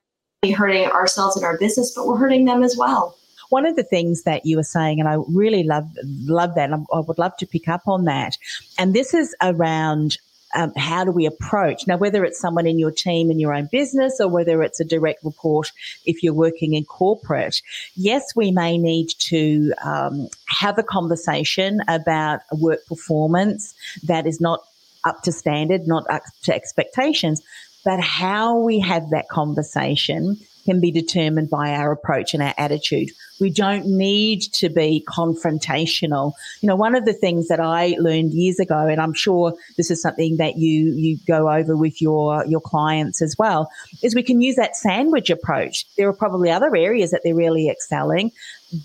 we're 0.43 0.55
hurting 0.55 0.85
ourselves 0.85 1.35
and 1.35 1.43
our 1.43 1.57
business, 1.57 1.91
but 1.93 2.07
we're 2.07 2.17
hurting 2.17 2.45
them 2.45 2.63
as 2.63 2.77
well. 2.77 3.17
One 3.49 3.65
of 3.65 3.75
the 3.75 3.83
things 3.83 4.23
that 4.23 4.45
you 4.45 4.57
were 4.57 4.63
saying, 4.63 4.99
and 4.99 5.09
I 5.09 5.17
really 5.27 5.63
love 5.63 5.89
love 6.03 6.55
that, 6.55 6.69
and 6.69 6.85
I 6.93 6.99
would 6.99 7.17
love 7.17 7.35
to 7.37 7.47
pick 7.47 7.67
up 7.67 7.87
on 7.87 8.05
that, 8.05 8.37
and 8.77 8.93
this 8.93 9.13
is 9.13 9.35
around 9.41 10.17
um, 10.55 10.73
how 10.75 11.03
do 11.03 11.11
we 11.11 11.25
approach? 11.25 11.87
Now 11.87 11.97
whether 11.97 12.23
it's 12.25 12.39
someone 12.39 12.67
in 12.67 12.79
your 12.79 12.91
team 12.91 13.29
in 13.29 13.39
your 13.39 13.53
own 13.53 13.67
business 13.71 14.19
or 14.19 14.27
whether 14.27 14.61
it's 14.63 14.79
a 14.79 14.85
direct 14.85 15.23
report 15.23 15.71
if 16.05 16.23
you're 16.23 16.33
working 16.33 16.73
in 16.73 16.85
corporate 16.85 17.61
yes 17.95 18.35
we 18.35 18.51
may 18.51 18.77
need 18.77 19.09
to 19.19 19.73
um, 19.83 20.27
have 20.47 20.77
a 20.77 20.83
conversation 20.83 21.81
about 21.87 22.41
work 22.53 22.85
performance 22.87 23.73
that 24.03 24.25
is 24.25 24.39
not 24.41 24.61
up 25.05 25.21
to 25.23 25.31
standard 25.31 25.87
not 25.87 26.09
up 26.09 26.23
to 26.43 26.53
expectations. 26.53 27.41
But 27.85 28.01
how 28.01 28.59
we 28.59 28.79
have 28.79 29.09
that 29.11 29.29
conversation 29.29 30.37
can 30.69 30.79
be 30.79 30.91
determined 30.91 31.49
by 31.49 31.73
our 31.73 31.91
approach 31.91 32.35
and 32.35 32.43
our 32.43 32.53
attitude. 32.55 33.09
We 33.39 33.49
don't 33.49 33.87
need 33.87 34.41
to 34.53 34.69
be 34.69 35.03
confrontational. 35.07 36.33
You 36.61 36.67
know, 36.67 36.75
one 36.75 36.93
of 36.93 37.05
the 37.05 37.13
things 37.13 37.47
that 37.47 37.59
I 37.59 37.95
learned 37.97 38.33
years 38.33 38.59
ago, 38.59 38.85
and 38.85 39.01
I'm 39.01 39.15
sure 39.15 39.55
this 39.77 39.89
is 39.89 39.99
something 39.99 40.37
that 40.37 40.57
you 40.57 40.93
you 40.93 41.17
go 41.25 41.49
over 41.49 41.75
with 41.75 42.01
your 42.01 42.45
your 42.45 42.61
clients 42.61 43.19
as 43.19 43.35
well, 43.39 43.71
is 44.03 44.13
we 44.13 44.21
can 44.21 44.41
use 44.41 44.57
that 44.57 44.75
sandwich 44.75 45.31
approach. 45.31 45.85
There 45.97 46.07
are 46.07 46.13
probably 46.13 46.51
other 46.51 46.75
areas 46.75 47.09
that 47.11 47.21
they're 47.23 47.33
really 47.33 47.67
excelling, 47.67 48.31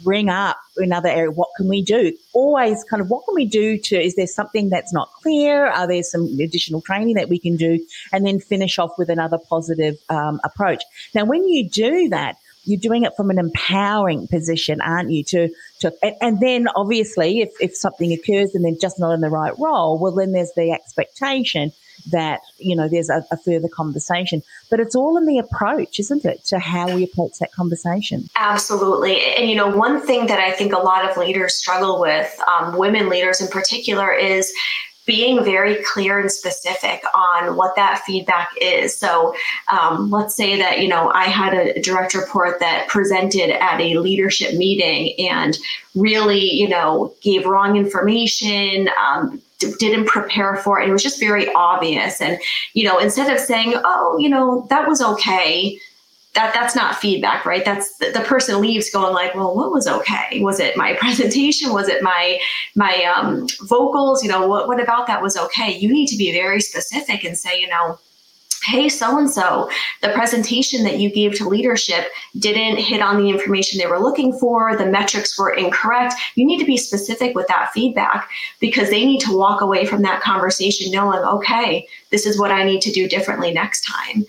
bring 0.02 0.28
up 0.28 0.56
another 0.76 1.08
area. 1.08 1.30
What 1.30 1.48
can 1.56 1.68
we 1.68 1.82
do? 1.82 2.16
Always 2.32 2.84
kind 2.84 3.00
of 3.00 3.10
what 3.10 3.24
can 3.24 3.34
we 3.34 3.44
do 3.44 3.78
to, 3.78 4.00
is 4.00 4.16
there 4.16 4.26
something 4.26 4.70
that's 4.70 4.92
not 4.92 5.10
clear? 5.22 5.66
Are 5.66 5.86
there 5.86 6.02
some 6.02 6.24
additional 6.40 6.80
training 6.80 7.14
that 7.14 7.28
we 7.28 7.38
can 7.38 7.56
do? 7.56 7.84
And 8.12 8.26
then 8.26 8.40
finish 8.40 8.78
off 8.78 8.92
with 8.98 9.08
another 9.08 9.38
positive 9.48 9.96
um, 10.08 10.40
approach. 10.44 10.82
Now, 11.14 11.24
when 11.24 11.46
you 11.48 11.68
do 11.68 12.08
that, 12.10 12.36
you're 12.64 12.80
doing 12.80 13.02
it 13.04 13.12
from 13.16 13.30
an 13.30 13.38
empowering 13.38 14.26
position, 14.26 14.80
aren't 14.80 15.10
you? 15.10 15.22
To, 15.24 15.48
to, 15.80 15.92
and, 16.02 16.16
and, 16.20 16.40
then 16.40 16.66
obviously 16.74 17.40
if, 17.40 17.50
if 17.60 17.76
something 17.76 18.12
occurs 18.12 18.54
and 18.54 18.64
they're 18.64 18.80
just 18.80 18.98
not 18.98 19.12
in 19.12 19.20
the 19.20 19.28
right 19.28 19.52
role, 19.58 19.98
well, 19.98 20.12
then 20.12 20.32
there's 20.32 20.52
the 20.56 20.72
expectation 20.72 21.72
that, 22.10 22.40
you 22.58 22.76
know, 22.76 22.88
there's 22.88 23.10
a, 23.10 23.24
a, 23.30 23.36
further 23.36 23.68
conversation. 23.68 24.42
But 24.70 24.80
it's 24.80 24.94
all 24.94 25.16
in 25.16 25.26
the 25.26 25.38
approach, 25.38 25.98
isn't 25.98 26.24
it, 26.24 26.44
to 26.46 26.58
how 26.58 26.94
we 26.94 27.04
approach 27.04 27.38
that 27.40 27.52
conversation? 27.52 28.28
Absolutely. 28.36 29.22
And, 29.36 29.48
you 29.48 29.56
know, 29.56 29.68
one 29.68 30.00
thing 30.00 30.26
that 30.26 30.38
I 30.38 30.52
think 30.52 30.72
a 30.72 30.78
lot 30.78 31.08
of 31.08 31.16
leaders 31.16 31.54
struggle 31.54 32.00
with, 32.00 32.34
um, 32.48 32.76
women 32.76 33.08
leaders 33.08 33.40
in 33.40 33.48
particular, 33.48 34.12
is 34.12 34.52
being 35.06 35.44
very 35.44 35.82
clear 35.84 36.18
and 36.18 36.32
specific 36.32 37.02
on 37.14 37.56
what 37.56 37.76
that 37.76 38.02
feedback 38.06 38.50
is. 38.60 38.96
So 38.96 39.34
um, 39.70 40.10
let's 40.10 40.34
say 40.34 40.56
that, 40.58 40.80
you 40.80 40.88
know, 40.88 41.10
I 41.10 41.24
had 41.24 41.52
a 41.52 41.80
direct 41.80 42.14
report 42.14 42.60
that 42.60 42.88
presented 42.88 43.50
at 43.50 43.80
a 43.80 43.98
leadership 43.98 44.54
meeting 44.54 45.14
and 45.28 45.58
really, 45.94 46.40
you 46.40 46.68
know, 46.68 47.14
gave 47.20 47.44
wrong 47.44 47.76
information, 47.76 48.88
um, 49.02 49.42
didn't 49.78 50.06
prepare 50.06 50.56
for 50.56 50.80
it. 50.80 50.88
It 50.88 50.92
was 50.92 51.02
just 51.02 51.20
very 51.20 51.52
obvious. 51.54 52.20
And, 52.20 52.38
you 52.72 52.84
know, 52.84 52.98
instead 52.98 53.32
of 53.32 53.38
saying, 53.40 53.74
oh, 53.76 54.16
you 54.18 54.28
know, 54.28 54.66
that 54.70 54.88
was 54.88 55.00
okay, 55.02 55.78
that 56.34 56.52
that's 56.52 56.74
not 56.74 56.96
feedback, 56.96 57.46
right? 57.46 57.64
That's 57.64 57.96
the, 57.98 58.10
the, 58.10 58.20
person 58.20 58.60
leaves 58.60 58.90
going 58.90 59.14
like, 59.14 59.34
well, 59.34 59.54
what 59.54 59.70
was 59.70 59.86
okay? 59.86 60.40
Was 60.40 60.58
it 60.58 60.76
my 60.76 60.94
presentation? 61.00 61.72
Was 61.72 61.88
it 61.88 62.02
my 62.02 62.38
my 62.74 63.04
um, 63.04 63.46
vocals? 63.62 64.22
You 64.22 64.30
know, 64.30 64.46
what 64.46 64.66
what 64.66 64.80
about 64.80 65.06
that 65.06 65.22
was 65.22 65.36
okay? 65.36 65.76
You 65.76 65.92
need 65.92 66.08
to 66.08 66.16
be 66.16 66.32
very 66.32 66.60
specific 66.60 67.24
and 67.24 67.38
say, 67.38 67.58
you 67.58 67.68
know, 67.68 67.98
hey, 68.66 68.88
so 68.88 69.18
and 69.18 69.30
so, 69.30 69.70
the 70.02 70.10
presentation 70.10 70.84
that 70.84 70.98
you 70.98 71.10
gave 71.10 71.34
to 71.34 71.48
leadership 71.48 72.06
didn't 72.38 72.78
hit 72.78 73.00
on 73.00 73.22
the 73.22 73.28
information 73.28 73.78
they 73.78 73.86
were 73.86 73.98
looking 73.98 74.32
for, 74.38 74.76
the 74.76 74.86
metrics 74.86 75.38
were 75.38 75.50
incorrect. 75.50 76.14
You 76.34 76.46
need 76.46 76.58
to 76.58 76.66
be 76.66 76.76
specific 76.76 77.34
with 77.34 77.46
that 77.48 77.70
feedback 77.72 78.28
because 78.60 78.90
they 78.90 79.04
need 79.04 79.20
to 79.20 79.36
walk 79.36 79.60
away 79.60 79.86
from 79.86 80.02
that 80.02 80.22
conversation 80.22 80.92
knowing, 80.92 81.20
okay, 81.20 81.86
this 82.10 82.26
is 82.26 82.38
what 82.38 82.50
I 82.50 82.64
need 82.64 82.80
to 82.82 82.92
do 82.92 83.08
differently 83.08 83.52
next 83.52 83.86
time. 83.86 84.24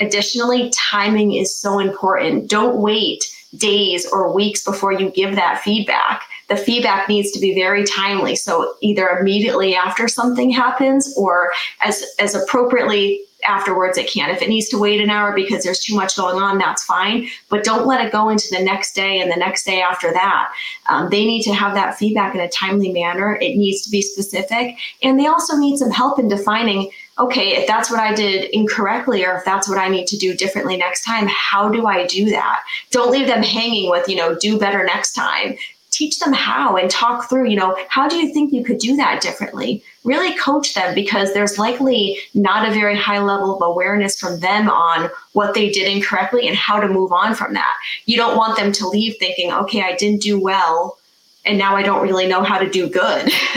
Additionally, 0.00 0.70
timing 0.70 1.32
is 1.32 1.54
so 1.54 1.78
important. 1.78 2.50
Don't 2.50 2.80
wait 2.80 3.24
days 3.56 4.06
or 4.06 4.32
weeks 4.32 4.62
before 4.64 4.92
you 4.92 5.10
give 5.10 5.34
that 5.36 5.60
feedback. 5.62 6.24
The 6.48 6.56
feedback 6.56 7.08
needs 7.08 7.32
to 7.32 7.40
be 7.40 7.54
very 7.54 7.84
timely. 7.84 8.36
So 8.36 8.74
either 8.80 9.08
immediately 9.08 9.74
after 9.74 10.06
something 10.08 10.50
happens 10.50 11.12
or 11.16 11.52
as, 11.84 12.04
as 12.18 12.34
appropriately 12.34 13.20
afterwards 13.46 13.98
it 13.98 14.10
can. 14.10 14.30
If 14.30 14.42
it 14.42 14.48
needs 14.48 14.68
to 14.70 14.78
wait 14.78 15.00
an 15.00 15.10
hour 15.10 15.34
because 15.34 15.62
there's 15.62 15.80
too 15.80 15.94
much 15.94 16.16
going 16.16 16.36
on, 16.36 16.58
that's 16.58 16.84
fine. 16.84 17.28
But 17.48 17.64
don't 17.64 17.86
let 17.86 18.04
it 18.04 18.12
go 18.12 18.28
into 18.28 18.48
the 18.50 18.62
next 18.62 18.94
day 18.94 19.20
and 19.20 19.30
the 19.30 19.36
next 19.36 19.64
day 19.64 19.80
after 19.80 20.12
that. 20.12 20.52
Um, 20.88 21.08
they 21.10 21.24
need 21.24 21.42
to 21.42 21.54
have 21.54 21.74
that 21.74 21.96
feedback 21.96 22.34
in 22.34 22.40
a 22.40 22.48
timely 22.48 22.92
manner. 22.92 23.36
It 23.36 23.56
needs 23.56 23.82
to 23.82 23.90
be 23.90 24.02
specific. 24.02 24.76
And 25.02 25.18
they 25.18 25.26
also 25.26 25.56
need 25.56 25.78
some 25.78 25.90
help 25.90 26.18
in 26.18 26.28
defining 26.28 26.90
okay, 27.18 27.56
if 27.56 27.66
that's 27.66 27.90
what 27.90 27.98
I 27.98 28.14
did 28.14 28.50
incorrectly 28.50 29.24
or 29.24 29.36
if 29.36 29.44
that's 29.44 29.68
what 29.68 29.78
I 29.78 29.88
need 29.88 30.06
to 30.08 30.18
do 30.18 30.34
differently 30.34 30.76
next 30.76 31.02
time, 31.02 31.26
how 31.28 31.70
do 31.70 31.86
I 31.86 32.06
do 32.06 32.28
that? 32.30 32.62
Don't 32.90 33.10
leave 33.10 33.26
them 33.26 33.42
hanging 33.42 33.90
with, 33.90 34.06
you 34.06 34.16
know, 34.16 34.34
do 34.34 34.58
better 34.58 34.84
next 34.84 35.14
time 35.14 35.56
teach 35.96 36.18
them 36.18 36.32
how 36.32 36.76
and 36.76 36.90
talk 36.90 37.28
through, 37.28 37.48
you 37.48 37.56
know, 37.56 37.76
how 37.88 38.06
do 38.08 38.16
you 38.16 38.32
think 38.32 38.52
you 38.52 38.62
could 38.62 38.78
do 38.78 38.96
that 38.96 39.22
differently? 39.22 39.82
Really 40.04 40.36
coach 40.36 40.74
them 40.74 40.94
because 40.94 41.32
there's 41.32 41.58
likely 41.58 42.18
not 42.34 42.68
a 42.68 42.72
very 42.72 42.96
high 42.96 43.18
level 43.18 43.56
of 43.56 43.62
awareness 43.62 44.18
from 44.18 44.40
them 44.40 44.68
on 44.68 45.08
what 45.32 45.54
they 45.54 45.70
did 45.70 45.90
incorrectly 45.90 46.46
and 46.46 46.56
how 46.56 46.80
to 46.80 46.88
move 46.88 47.12
on 47.12 47.34
from 47.34 47.54
that. 47.54 47.74
You 48.04 48.16
don't 48.16 48.36
want 48.36 48.58
them 48.58 48.72
to 48.72 48.88
leave 48.88 49.16
thinking, 49.18 49.52
okay, 49.52 49.82
I 49.82 49.96
didn't 49.96 50.20
do 50.20 50.38
well 50.38 50.98
and 51.46 51.56
now 51.56 51.76
I 51.76 51.82
don't 51.82 52.02
really 52.02 52.26
know 52.26 52.42
how 52.42 52.58
to 52.58 52.68
do 52.68 52.88
good 52.88 53.24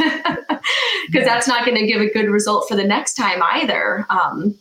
because 1.07 1.25
that's 1.25 1.47
not 1.47 1.65
going 1.65 1.77
to 1.77 1.87
give 1.87 2.01
a 2.01 2.09
good 2.09 2.29
result 2.29 2.69
for 2.69 2.75
the 2.75 2.83
next 2.83 3.15
time 3.15 3.41
either. 3.41 4.05
Um, 4.09 4.55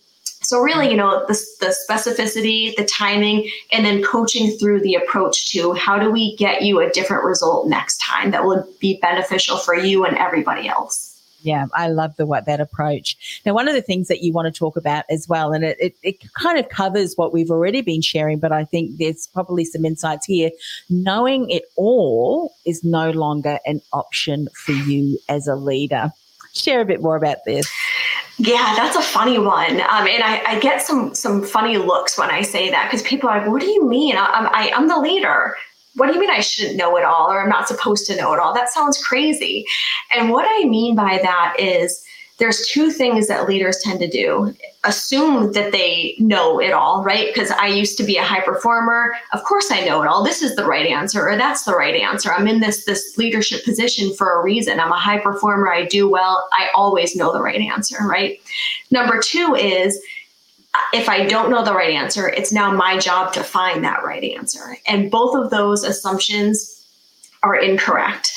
so 0.48 0.62
really, 0.62 0.90
you 0.90 0.96
know, 0.96 1.26
the, 1.26 1.34
the 1.60 1.76
specificity, 1.86 2.74
the 2.74 2.86
timing, 2.86 3.50
and 3.70 3.84
then 3.84 4.02
coaching 4.02 4.52
through 4.52 4.80
the 4.80 4.94
approach 4.94 5.52
to 5.52 5.74
how 5.74 5.98
do 5.98 6.10
we 6.10 6.36
get 6.36 6.62
you 6.62 6.80
a 6.80 6.88
different 6.88 7.24
result 7.24 7.68
next 7.68 7.98
time 7.98 8.30
that 8.30 8.44
will 8.44 8.66
be 8.80 8.98
beneficial 9.02 9.58
for 9.58 9.74
you 9.74 10.06
and 10.06 10.16
everybody 10.16 10.66
else. 10.66 11.20
Yeah, 11.42 11.66
I 11.74 11.88
love 11.88 12.16
the 12.16 12.24
what 12.24 12.46
that 12.46 12.60
approach. 12.60 13.42
Now, 13.44 13.52
one 13.52 13.68
of 13.68 13.74
the 13.74 13.82
things 13.82 14.08
that 14.08 14.22
you 14.22 14.32
want 14.32 14.46
to 14.46 14.58
talk 14.58 14.78
about 14.78 15.04
as 15.10 15.28
well, 15.28 15.52
and 15.52 15.64
it, 15.64 15.76
it, 15.78 15.94
it, 16.02 16.32
kind 16.32 16.58
of 16.58 16.70
covers 16.70 17.12
what 17.16 17.34
we've 17.34 17.50
already 17.50 17.82
been 17.82 18.00
sharing, 18.00 18.38
but 18.38 18.50
I 18.50 18.64
think 18.64 18.96
there's 18.96 19.26
probably 19.26 19.66
some 19.66 19.84
insights 19.84 20.24
here. 20.24 20.50
Knowing 20.88 21.50
it 21.50 21.64
all 21.76 22.54
is 22.64 22.82
no 22.82 23.10
longer 23.10 23.58
an 23.66 23.82
option 23.92 24.48
for 24.54 24.72
you 24.72 25.18
as 25.28 25.46
a 25.46 25.56
leader. 25.56 26.10
Share 26.54 26.80
a 26.80 26.86
bit 26.86 27.02
more 27.02 27.16
about 27.16 27.44
this. 27.44 27.70
Yeah, 28.38 28.74
that's 28.76 28.96
a 28.96 29.02
funny 29.02 29.38
one, 29.38 29.80
um, 29.80 30.06
and 30.06 30.22
I, 30.22 30.42
I, 30.46 30.60
get 30.60 30.80
some 30.80 31.12
some 31.12 31.42
funny 31.42 31.76
looks 31.76 32.16
when 32.16 32.30
I 32.30 32.42
say 32.42 32.70
that 32.70 32.88
because 32.88 33.02
people 33.02 33.28
are 33.28 33.40
like, 33.40 33.48
"What 33.48 33.60
do 33.60 33.66
you 33.66 33.84
mean? 33.84 34.16
I'm 34.16 34.46
I, 34.46 34.70
I'm 34.74 34.86
the 34.86 34.98
leader." 34.98 35.56
What 35.94 36.06
do 36.06 36.14
you 36.14 36.20
mean 36.20 36.30
I 36.30 36.40
shouldn't 36.40 36.76
know 36.76 36.96
it 36.96 37.04
all 37.04 37.32
or 37.32 37.42
I'm 37.42 37.48
not 37.48 37.66
supposed 37.66 38.06
to 38.06 38.14
know 38.14 38.32
it 38.32 38.38
all? 38.38 38.54
That 38.54 38.68
sounds 38.68 39.02
crazy. 39.02 39.66
And 40.14 40.30
what 40.30 40.46
I 40.48 40.68
mean 40.68 40.94
by 40.94 41.18
that 41.20 41.56
is 41.58 42.04
there's 42.38 42.68
two 42.68 42.90
things 42.90 43.26
that 43.26 43.48
leaders 43.48 43.78
tend 43.82 43.98
to 44.00 44.08
do. 44.08 44.54
Assume 44.84 45.52
that 45.52 45.72
they 45.72 46.14
know 46.18 46.60
it 46.60 46.72
all 46.72 47.02
right? 47.02 47.26
Because 47.26 47.50
i 47.50 47.66
used 47.66 47.98
to 47.98 48.04
be 48.04 48.16
a 48.16 48.22
high 48.22 48.40
performer. 48.40 49.16
Of 49.32 49.42
course 49.42 49.70
i 49.70 49.84
know 49.84 50.02
it 50.02 50.08
all. 50.08 50.24
This 50.24 50.40
is 50.40 50.54
the 50.54 50.64
right 50.64 50.86
answer 50.86 51.28
or 51.28 51.36
that's 51.36 51.64
the 51.64 51.74
right 51.74 51.94
answer. 51.94 52.32
I'm 52.32 52.46
in 52.46 52.60
this 52.60 52.84
this 52.84 53.18
leadership 53.18 53.64
position 53.64 54.14
for 54.14 54.38
a 54.38 54.42
reason. 54.42 54.78
I'm 54.78 54.92
a 54.92 54.98
high 54.98 55.18
performer. 55.18 55.70
I 55.70 55.84
do 55.84 56.08
well. 56.08 56.48
I 56.52 56.68
always 56.74 57.16
know 57.16 57.32
the 57.32 57.42
right 57.42 57.60
answer 57.60 57.98
right? 58.06 58.40
Number 58.90 59.20
two 59.20 59.56
is 59.56 60.00
if 60.92 61.08
I 61.08 61.26
don't 61.26 61.50
know 61.50 61.64
the 61.64 61.74
right 61.74 61.92
answer, 61.92 62.28
it's 62.28 62.52
now 62.52 62.70
my 62.70 62.98
job 62.98 63.32
to 63.32 63.42
find 63.42 63.84
that 63.84 64.04
right 64.04 64.22
answer. 64.22 64.76
And 64.86 65.10
both 65.10 65.34
of 65.34 65.50
those 65.50 65.82
assumptions 65.82 66.86
are 67.42 67.56
incorrect 67.56 68.32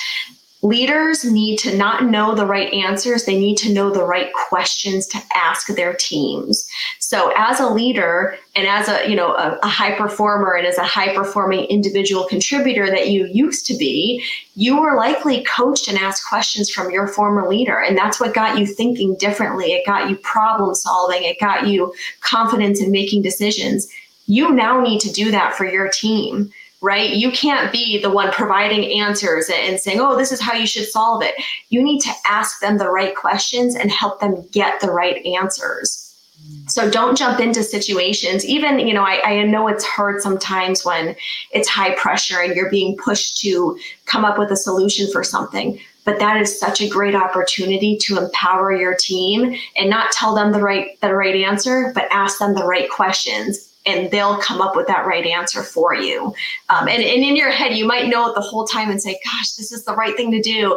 leaders 0.63 1.23
need 1.23 1.57
to 1.57 1.75
not 1.75 2.05
know 2.05 2.35
the 2.35 2.45
right 2.45 2.71
answers. 2.71 3.25
They 3.25 3.39
need 3.39 3.57
to 3.57 3.73
know 3.73 3.89
the 3.89 4.03
right 4.03 4.31
questions 4.47 5.07
to 5.07 5.21
ask 5.33 5.67
their 5.67 5.93
teams. 5.93 6.67
So 6.99 7.33
as 7.35 7.59
a 7.59 7.67
leader 7.67 8.37
and 8.55 8.67
as 8.67 8.87
a 8.87 9.09
you 9.09 9.15
know 9.15 9.33
a, 9.33 9.57
a, 9.63 9.67
high 9.67 9.97
performer 9.97 10.53
and 10.53 10.67
as 10.67 10.77
a 10.77 10.83
high 10.83 11.15
performing 11.15 11.65
individual 11.65 12.25
contributor 12.25 12.87
that 12.87 13.09
you 13.09 13.25
used 13.25 13.65
to 13.67 13.77
be 13.77 14.23
you 14.55 14.79
were 14.79 14.95
likely 14.95 15.43
coached 15.45 15.87
and 15.87 15.97
asked 15.97 16.27
questions 16.27 16.69
from 16.69 16.91
your 16.91 17.07
former 17.07 17.47
leader. 17.47 17.79
And 17.79 17.97
that's 17.97 18.19
what 18.19 18.33
got 18.33 18.59
you 18.59 18.65
thinking 18.67 19.15
differently. 19.15 19.73
It 19.73 19.85
got 19.85 20.09
you 20.09 20.17
problem 20.17 20.75
solving. 20.75 21.23
It 21.23 21.39
got 21.39 21.67
you 21.67 21.93
confidence 22.19 22.81
in 22.81 22.91
making 22.91 23.21
decisions. 23.21 23.87
You 24.27 24.51
now 24.51 24.81
need 24.81 24.99
to 25.01 25.11
do 25.11 25.31
that 25.31 25.55
for 25.55 25.65
your 25.65 25.89
team 25.89 26.51
right? 26.81 27.11
You 27.11 27.31
can't 27.31 27.71
be 27.71 27.99
the 28.01 28.09
one 28.09 28.31
providing 28.31 28.99
answers 28.99 29.49
and 29.53 29.79
saying, 29.79 29.99
oh, 29.99 30.17
this 30.17 30.31
is 30.31 30.41
how 30.41 30.53
you 30.53 30.65
should 30.65 30.87
solve 30.87 31.21
it. 31.23 31.35
You 31.69 31.81
need 31.81 31.99
to 32.01 32.11
ask 32.25 32.59
them 32.59 32.79
the 32.79 32.89
right 32.89 33.15
questions 33.15 33.75
and 33.75 33.91
help 33.91 34.19
them 34.19 34.47
get 34.51 34.81
the 34.81 34.91
right 34.91 35.23
answers. 35.25 36.15
Mm. 36.43 36.69
So 36.71 36.89
don't 36.89 37.15
jump 37.15 37.39
into 37.39 37.63
situations. 37.63 38.43
Even, 38.45 38.79
you 38.79 38.95
know, 38.95 39.03
I, 39.03 39.21
I 39.23 39.43
know 39.43 39.67
it's 39.67 39.85
hard 39.85 40.23
sometimes 40.23 40.83
when 40.83 41.15
it's 41.51 41.69
high 41.69 41.93
pressure 41.95 42.41
and 42.41 42.55
you're 42.55 42.71
being 42.71 42.97
pushed 42.97 43.39
to 43.41 43.77
come 44.05 44.25
up 44.25 44.39
with 44.39 44.51
a 44.51 44.57
solution 44.57 45.09
for 45.11 45.23
something. 45.23 45.79
But 46.03 46.17
that 46.17 46.41
is 46.41 46.59
such 46.59 46.81
a 46.81 46.89
great 46.89 47.13
opportunity 47.13 47.95
to 48.05 48.17
empower 48.17 48.75
your 48.75 48.95
team 48.99 49.55
and 49.77 49.87
not 49.87 50.11
tell 50.11 50.33
them 50.33 50.51
the 50.51 50.59
right 50.59 50.99
the 50.99 51.13
right 51.13 51.35
answer, 51.35 51.91
but 51.93 52.07
ask 52.09 52.39
them 52.39 52.55
the 52.55 52.65
right 52.65 52.89
questions 52.89 53.70
and 53.85 54.11
they'll 54.11 54.37
come 54.37 54.61
up 54.61 54.75
with 54.75 54.87
that 54.87 55.05
right 55.05 55.25
answer 55.25 55.63
for 55.63 55.93
you. 55.95 56.33
Um, 56.69 56.87
and, 56.87 57.01
and 57.01 57.23
in 57.23 57.35
your 57.35 57.51
head, 57.51 57.75
you 57.75 57.85
might 57.85 58.09
know 58.09 58.29
it 58.29 58.35
the 58.35 58.41
whole 58.41 58.65
time 58.65 58.89
and 58.91 59.01
say, 59.01 59.19
gosh, 59.23 59.51
this 59.53 59.71
is 59.71 59.85
the 59.85 59.95
right 59.95 60.15
thing 60.15 60.31
to 60.31 60.41
do. 60.41 60.73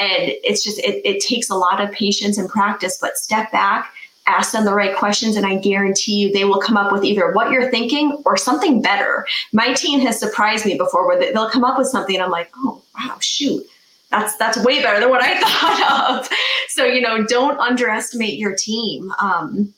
And 0.00 0.32
it's 0.42 0.64
just, 0.64 0.78
it, 0.78 1.02
it 1.04 1.20
takes 1.20 1.50
a 1.50 1.54
lot 1.54 1.80
of 1.80 1.92
patience 1.92 2.38
and 2.38 2.48
practice, 2.48 2.98
but 2.98 3.18
step 3.18 3.52
back, 3.52 3.92
ask 4.26 4.52
them 4.52 4.64
the 4.64 4.74
right 4.74 4.96
questions, 4.96 5.36
and 5.36 5.46
I 5.46 5.56
guarantee 5.56 6.14
you 6.14 6.32
they 6.32 6.44
will 6.44 6.60
come 6.60 6.76
up 6.76 6.92
with 6.92 7.04
either 7.04 7.32
what 7.32 7.50
you're 7.50 7.70
thinking 7.70 8.22
or 8.24 8.36
something 8.36 8.82
better. 8.82 9.26
My 9.52 9.72
team 9.72 10.00
has 10.00 10.18
surprised 10.18 10.66
me 10.66 10.76
before 10.76 11.06
where 11.06 11.32
they'll 11.32 11.50
come 11.50 11.64
up 11.64 11.78
with 11.78 11.88
something 11.88 12.20
I'm 12.20 12.30
like, 12.30 12.50
oh, 12.56 12.82
wow, 12.98 13.16
shoot. 13.20 13.64
That's 14.10 14.36
that's 14.36 14.56
way 14.64 14.82
better 14.82 15.00
than 15.00 15.10
what 15.10 15.20
I 15.20 15.40
thought 15.40 16.20
of. 16.20 16.30
So 16.68 16.84
you 16.84 17.00
know, 17.00 17.24
don't 17.24 17.58
underestimate 17.58 18.38
your 18.38 18.54
team. 18.54 19.12
Um, 19.18 19.74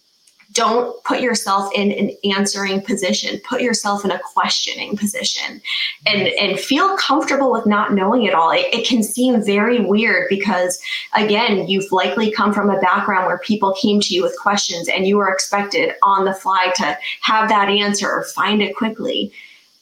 don't 0.58 1.00
put 1.04 1.20
yourself 1.20 1.72
in 1.72 1.92
an 1.92 2.10
answering 2.36 2.80
position. 2.80 3.40
Put 3.48 3.62
yourself 3.62 4.04
in 4.04 4.10
a 4.10 4.18
questioning 4.18 4.96
position 4.96 5.62
and 6.04 6.26
and 6.26 6.58
feel 6.58 6.96
comfortable 6.96 7.52
with 7.52 7.64
not 7.64 7.94
knowing 7.94 8.24
it 8.24 8.34
all. 8.34 8.50
It, 8.50 8.66
it, 8.72 8.84
can 8.84 9.04
seem 9.04 9.40
very 9.40 9.78
weird 9.84 10.26
because 10.28 10.80
again 11.14 11.68
you've 11.68 11.92
likely 11.92 12.32
come 12.32 12.52
from 12.52 12.70
a 12.70 12.80
background 12.80 13.26
where 13.26 13.38
people 13.38 13.76
came 13.80 14.00
to 14.00 14.12
you 14.12 14.20
with 14.20 14.36
questions 14.36 14.88
and 14.88 15.06
you 15.06 15.16
were 15.16 15.32
expected 15.32 15.92
on 16.02 16.24
the 16.24 16.34
fly 16.34 16.72
to 16.74 16.98
have 17.20 17.48
that 17.48 17.68
answer 17.68 18.10
or 18.10 18.24
find 18.24 18.60
it 18.60 18.74
quickly. 18.74 19.30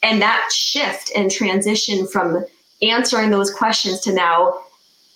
And 0.03 0.21
that 0.21 0.51
shift 0.53 1.11
and 1.17 1.31
transition 1.31 2.07
from 2.07 2.45
answering 2.83 3.31
those 3.31 3.51
questions 3.51 4.01
to 4.01 4.12
now 4.12 4.61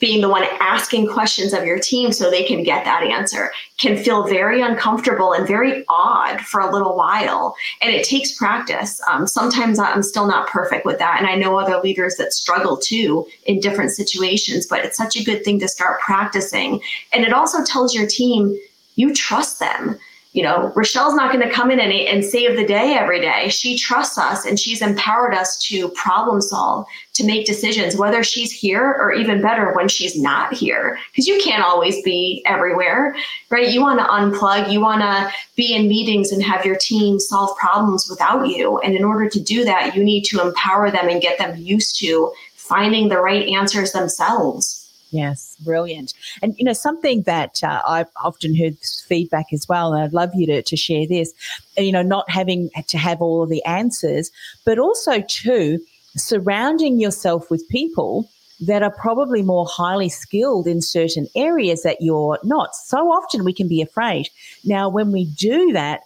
being 0.01 0.23
the 0.23 0.29
one 0.29 0.43
asking 0.59 1.07
questions 1.07 1.53
of 1.53 1.65
your 1.65 1.79
team 1.79 2.11
so 2.11 2.31
they 2.31 2.43
can 2.43 2.65
get 2.65 2.85
that 2.85 3.05
answer 3.05 3.53
can 3.79 3.97
feel 3.97 4.27
very 4.27 4.61
uncomfortable 4.63 5.33
and 5.33 5.47
very 5.47 5.85
odd 5.89 6.41
for 6.41 6.61
a 6.61 6.73
little 6.73 6.97
while. 6.97 7.55
And 7.81 7.95
it 7.95 8.05
takes 8.05 8.33
practice. 8.33 9.01
Um, 9.09 9.27
sometimes 9.27 9.79
I'm 9.79 10.03
still 10.03 10.27
not 10.27 10.49
perfect 10.49 10.85
with 10.85 10.99
that. 10.99 11.19
And 11.19 11.27
I 11.27 11.37
know 11.37 11.59
other 11.59 11.81
leaders 11.81 12.17
that 12.17 12.33
struggle 12.33 12.77
too 12.77 13.27
in 13.45 13.61
different 13.61 13.93
situations, 13.93 14.67
but 14.67 14.85
it's 14.85 14.97
such 14.97 15.17
a 15.17 15.25
good 15.25 15.45
thing 15.45 15.61
to 15.61 15.69
start 15.69 16.01
practicing. 16.01 16.81
And 17.13 17.25
it 17.25 17.33
also 17.33 17.63
tells 17.63 17.95
your 17.95 18.07
team 18.07 18.59
you 18.97 19.15
trust 19.15 19.61
them 19.61 19.99
you 20.33 20.45
know, 20.45 20.73
Richelle's 20.77 21.15
not 21.15 21.33
going 21.33 21.47
to 21.47 21.53
come 21.53 21.73
in 21.73 21.81
and, 21.81 21.93
and 21.93 22.25
save 22.25 22.57
the 22.57 22.65
day 22.65 22.95
every 22.95 23.21
day. 23.21 23.49
She 23.49 23.77
trusts 23.77 24.17
us 24.17 24.47
and 24.47 24.61
she's 24.61 24.81
empowered 24.81 25.35
us 25.35 25.59
to 25.67 25.89
problem 25.89 26.41
solve, 26.41 26.87
to 27.15 27.27
make 27.27 27.47
decisions, 27.47 27.97
whether 27.97 28.23
she's 28.23 28.53
here 28.53 28.95
or 29.01 29.13
even 29.13 29.43
better 29.43 29.73
when 29.75 29.89
she's 29.89 30.17
not 30.17 30.55
here. 30.55 30.99
Because 31.11 31.27
you 31.27 31.41
can't 31.43 31.65
always 31.65 32.01
be 32.03 32.45
everywhere, 32.47 33.17
right? 33.51 33.71
You 33.71 33.81
want 33.81 33.99
to 33.99 34.07
unplug, 34.07 34.71
you 34.71 34.81
want 34.81 35.01
to 35.01 35.33
be 35.57 35.75
in 35.75 35.89
meetings 35.89 36.31
and 36.31 36.43
have 36.45 36.65
your 36.65 36.77
team 36.77 37.19
solve 37.19 37.57
problems 37.59 38.09
without 38.09 38.47
you. 38.47 38.79
And 38.79 38.95
in 38.95 39.03
order 39.03 39.29
to 39.29 39.41
do 39.41 39.65
that, 39.65 39.97
you 39.97 40.05
need 40.05 40.25
to 40.27 40.41
empower 40.41 40.93
them 40.93 41.09
and 41.09 41.21
get 41.21 41.39
them 41.39 41.57
used 41.57 41.99
to 42.01 42.33
finding 42.55 43.09
the 43.09 43.21
right 43.21 43.49
answers 43.49 43.91
themselves. 43.91 44.80
Yes, 45.13 45.57
brilliant. 45.65 46.15
And 46.43 46.55
you 46.57 46.65
know, 46.65 46.73
something 46.73 47.23
that 47.23 47.63
uh, 47.65 47.83
I've 47.87 48.11
often 48.23 48.57
heard 48.57 48.79
feedback 48.79 49.47
as 49.53 49.69
well, 49.69 49.93
and 49.93 50.03
I'd 50.03 50.13
love 50.13 50.31
you 50.35 50.47
to, 50.47 50.63
to 50.63 50.77
share 50.77 51.07
this. 51.07 51.33
You 51.77 51.93
know, 51.93 52.03
not 52.03 52.31
having 52.31 52.71
to 52.87 52.99
have 52.99 53.21
all 53.21 53.43
of 53.43 53.49
the 53.49 53.65
answers, 53.65 54.31
but 54.65 54.79
also 54.79 55.21
too 55.23 55.81
surrounding 56.17 57.01
yourself 57.01 57.51
with 57.51 57.69
people 57.69 58.29
that 58.61 58.83
are 58.83 58.91
probably 58.91 59.43
more 59.43 59.67
highly 59.67 60.09
skilled 60.09 60.67
in 60.67 60.83
certain 60.83 61.27
areas 61.35 61.83
that 61.83 61.97
you're 62.01 62.39
not. 62.45 62.75
So 62.75 63.11
often 63.11 63.45
we 63.45 63.55
can 63.55 63.69
be 63.69 63.81
afraid. 63.81 64.29
Now, 64.65 64.89
when 64.89 65.13
we 65.13 65.25
do 65.25 65.73
that, 65.73 66.03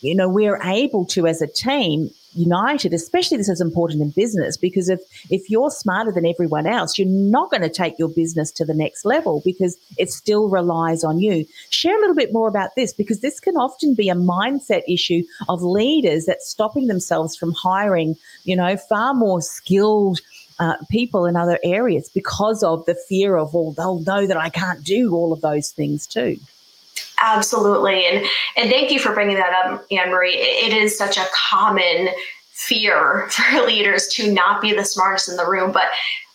you 0.00 0.14
know, 0.14 0.28
we're 0.28 0.60
able 0.62 1.06
to, 1.06 1.26
as 1.26 1.40
a 1.40 1.46
team, 1.46 2.10
united, 2.38 2.94
especially 2.94 3.36
this 3.36 3.48
is 3.48 3.60
important 3.60 4.02
in 4.02 4.10
business 4.10 4.56
because 4.56 4.88
if 4.88 5.00
if 5.30 5.50
you're 5.50 5.70
smarter 5.70 6.12
than 6.12 6.26
everyone 6.26 6.66
else, 6.66 6.98
you're 6.98 7.08
not 7.08 7.50
going 7.50 7.62
to 7.62 7.68
take 7.68 7.98
your 7.98 8.08
business 8.08 8.50
to 8.52 8.64
the 8.64 8.74
next 8.74 9.04
level 9.04 9.42
because 9.44 9.76
it 9.98 10.10
still 10.10 10.48
relies 10.48 11.04
on 11.04 11.18
you. 11.18 11.44
Share 11.70 11.96
a 11.96 12.00
little 12.00 12.16
bit 12.16 12.32
more 12.32 12.48
about 12.48 12.70
this 12.76 12.92
because 12.92 13.20
this 13.20 13.40
can 13.40 13.56
often 13.56 13.94
be 13.94 14.08
a 14.08 14.14
mindset 14.14 14.82
issue 14.88 15.22
of 15.48 15.62
leaders 15.62 16.26
that's 16.26 16.48
stopping 16.48 16.86
themselves 16.86 17.36
from 17.36 17.52
hiring, 17.52 18.16
you 18.44 18.56
know, 18.56 18.76
far 18.76 19.14
more 19.14 19.40
skilled 19.40 20.20
uh, 20.58 20.76
people 20.90 21.26
in 21.26 21.36
other 21.36 21.58
areas 21.62 22.08
because 22.08 22.62
of 22.62 22.84
the 22.86 22.94
fear 23.08 23.36
of, 23.36 23.54
well, 23.54 23.72
they'll 23.72 24.00
know 24.00 24.26
that 24.26 24.36
I 24.36 24.48
can't 24.48 24.82
do 24.82 25.14
all 25.14 25.32
of 25.32 25.40
those 25.40 25.70
things 25.70 26.06
too. 26.06 26.38
Absolutely. 27.22 28.06
And 28.06 28.26
and 28.56 28.70
thank 28.70 28.90
you 28.90 28.98
for 28.98 29.12
bringing 29.12 29.36
that 29.36 29.52
up, 29.52 29.84
Anne 29.90 30.10
Marie. 30.10 30.34
It 30.34 30.72
is 30.72 30.96
such 30.96 31.16
a 31.16 31.26
common 31.50 32.08
fear 32.52 33.28
for 33.30 33.60
leaders 33.62 34.08
to 34.08 34.32
not 34.32 34.60
be 34.60 34.72
the 34.72 34.84
smartest 34.84 35.28
in 35.28 35.36
the 35.36 35.48
room. 35.48 35.72
But 35.72 35.86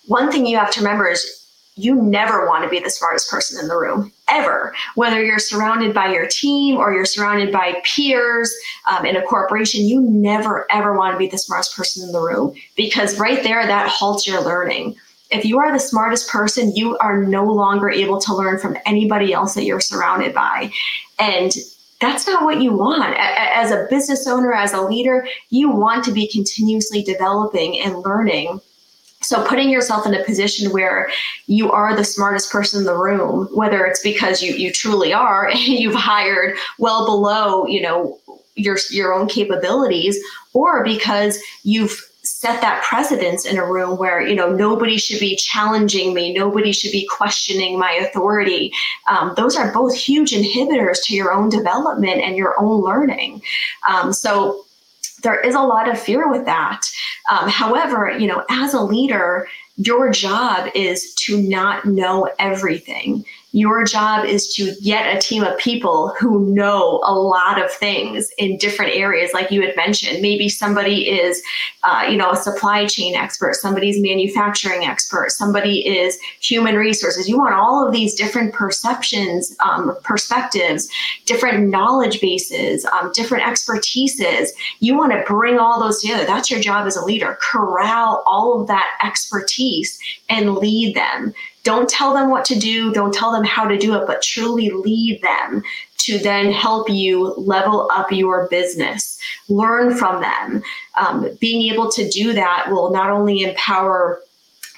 one 0.06 0.32
thing 0.32 0.46
you 0.46 0.58
have 0.58 0.72
to 0.72 0.80
remember 0.82 1.10
is 1.10 1.44
you 1.76 1.96
never 1.96 2.46
want 2.46 2.64
to 2.64 2.70
be 2.70 2.80
the 2.80 2.90
smartest 2.90 3.30
person 3.30 3.60
in 3.60 3.68
the 3.68 3.76
room 3.76 4.12
ever 4.30 4.76
whether 4.96 5.24
you're 5.24 5.40
surrounded 5.40 5.94
by 5.94 6.08
your 6.08 6.28
team 6.28 6.78
or 6.78 6.94
you're 6.94 7.06
surrounded 7.06 7.52
by 7.52 7.82
peers 7.84 8.54
um, 8.92 9.06
in 9.06 9.16
a 9.16 9.24
corporation 9.24 9.82
you 9.82 10.00
never 10.02 10.72
ever 10.72 10.96
want 10.96 11.14
to 11.14 11.18
be 11.18 11.28
the 11.28 11.38
smartest 11.38 11.76
person 11.76 12.06
in 12.06 12.12
the 12.12 12.20
room 12.20 12.54
because 12.76 13.20
right 13.20 13.44
there 13.44 13.66
that 13.66 13.90
halts 13.90 14.28
your 14.28 14.44
learning 14.44 14.96
if 15.34 15.46
you 15.46 15.60
are 15.60 15.72
the 15.72 15.80
smartest 15.80 16.30
person, 16.30 16.76
you 16.76 16.98
are 17.00 17.24
no 17.24 17.46
longer 17.46 17.90
able 17.90 18.20
to 18.22 18.36
learn 18.36 18.60
from 18.60 18.78
anybody 18.86 19.34
else 19.34 19.54
that 19.56 19.64
you're 19.64 19.80
surrounded 19.80 20.34
by. 20.34 20.72
And 21.20 21.52
that's 22.00 22.28
not 22.28 22.44
what 22.44 22.62
you 22.62 22.74
want. 22.74 23.16
As 23.18 23.72
a 23.72 23.88
business 23.90 24.28
owner, 24.28 24.54
as 24.54 24.74
a 24.74 24.82
leader, 24.82 25.26
you 25.50 25.70
want 25.70 26.04
to 26.06 26.12
be 26.12 26.28
continuously 26.28 27.02
developing 27.02 27.80
and 27.80 28.00
learning. 28.00 28.60
So 29.22 29.46
putting 29.48 29.70
yourself 29.70 30.06
in 30.06 30.14
a 30.14 30.24
position 30.24 30.74
where 30.74 31.10
you 31.48 31.72
are 31.72 31.96
the 31.96 32.04
smartest 32.04 32.52
person 32.52 32.82
in 32.82 32.86
the 32.86 32.98
room, 32.98 33.48
whether 33.54 33.86
it's 33.86 34.04
because 34.04 34.44
you 34.44 34.54
you 34.54 34.72
truly 34.72 35.14
are 35.14 35.48
and 35.48 35.60
you've 35.60 35.96
hired 35.96 36.58
well 36.78 37.06
below, 37.06 37.66
you 37.68 37.82
know, 37.82 38.20
your 38.56 38.78
your 38.92 39.14
own 39.14 39.28
capabilities 39.28 40.20
or 40.54 40.84
because 40.84 41.40
you've 41.64 42.06
set 42.44 42.60
that 42.60 42.84
precedence 42.84 43.46
in 43.46 43.58
a 43.58 43.66
room 43.66 43.98
where 43.98 44.20
you 44.22 44.36
know 44.36 44.52
nobody 44.52 44.98
should 44.98 45.20
be 45.22 45.34
challenging 45.38 46.14
me 46.14 46.34
nobody 46.34 46.74
should 46.74 46.92
be 46.92 47.08
questioning 47.10 47.80
my 47.80 47.92
authority. 47.94 48.70
Um, 49.08 49.34
those 49.38 49.56
are 49.56 49.72
both 49.72 49.96
huge 49.96 50.32
inhibitors 50.32 51.02
to 51.06 51.16
your 51.16 51.32
own 51.32 51.48
development 51.48 52.20
and 52.20 52.36
your 52.36 52.60
own 52.60 52.82
learning. 52.82 53.42
Um, 53.90 54.12
so 54.12 54.66
there 55.22 55.40
is 55.40 55.56
a 55.56 55.62
lot 55.62 55.90
of 55.90 55.98
fear 55.98 56.30
with 56.30 56.44
that. 56.44 56.82
Um, 57.32 57.48
however 57.48 58.14
you 58.20 58.28
know 58.28 58.44
as 58.50 58.74
a 58.74 58.82
leader 58.82 59.48
your 59.78 60.12
job 60.12 60.70
is 60.76 61.14
to 61.16 61.42
not 61.42 61.86
know 61.86 62.30
everything 62.40 63.24
your 63.54 63.86
job 63.86 64.26
is 64.26 64.52
to 64.56 64.74
get 64.84 65.16
a 65.16 65.20
team 65.20 65.44
of 65.44 65.56
people 65.60 66.10
who 66.20 66.52
know 66.54 67.00
a 67.06 67.14
lot 67.14 67.64
of 67.64 67.72
things 67.72 68.32
in 68.40 68.58
different 68.58 68.96
areas, 68.96 69.32
like 69.32 69.52
you 69.52 69.62
had 69.62 69.76
mentioned. 69.76 70.24
Maybe 70.24 70.50
somebody 70.50 71.08
is, 71.08 71.42
uh, 71.84 72.08
you 72.10 72.18
know, 72.18 72.32
a 72.32 72.36
supply 72.36 72.88
chain 72.88 73.14
expert, 73.14 73.54
somebody's 73.54 74.02
manufacturing 74.02 74.86
expert, 74.86 75.32
somebody 75.32 75.88
is 75.88 76.18
human 76.42 76.76
resources. 76.76 77.30
You 77.30 77.38
want 77.38 77.54
all 77.54 77.86
of 77.86 77.94
these 77.94 78.16
different 78.16 78.56
perceptions, 78.56 79.56
um, 79.64 79.96
perspectives, 80.04 80.90
different 81.26 81.70
knowledge 81.70 82.22
bases, 82.22 82.86
um, 82.86 83.12
different 83.14 83.44
expertises. 83.44 84.50
You 84.80 84.98
want 84.98 85.12
to 85.12 85.24
bring 85.28 85.60
all 85.60 85.80
those 85.80 86.02
together. 86.02 86.26
That's 86.26 86.50
your 86.50 86.60
job 86.60 86.88
as 86.88 86.96
a 86.96 87.06
leader. 87.06 87.38
Corral 87.40 88.24
all 88.26 88.60
of 88.60 88.68
that 88.68 88.98
expertise 89.04 90.00
and 90.28 90.56
lead 90.56 90.96
them 90.96 91.36
don't 91.64 91.90
tell 91.90 92.14
them 92.14 92.30
what 92.30 92.46
to 92.46 92.60
do, 92.60 92.92
don't 92.92 93.14
tell 93.14 93.32
them 93.32 93.44
how 93.44 93.66
to 93.66 93.78
do 93.78 93.96
it, 93.96 94.06
but 94.06 94.22
truly 94.22 94.70
lead 94.70 95.22
them 95.22 95.64
to 95.98 96.20
then 96.20 96.52
help 96.52 96.90
you 96.90 97.34
level 97.38 97.90
up 97.94 98.12
your 98.12 98.48
business. 98.50 99.18
Learn 99.48 99.96
from 99.96 100.22
them. 100.22 100.62
Um, 100.96 101.30
being 101.40 101.72
able 101.72 101.90
to 101.92 102.10
do 102.10 102.34
that 102.34 102.68
will 102.70 102.92
not 102.92 103.10
only 103.10 103.42
empower 103.42 104.22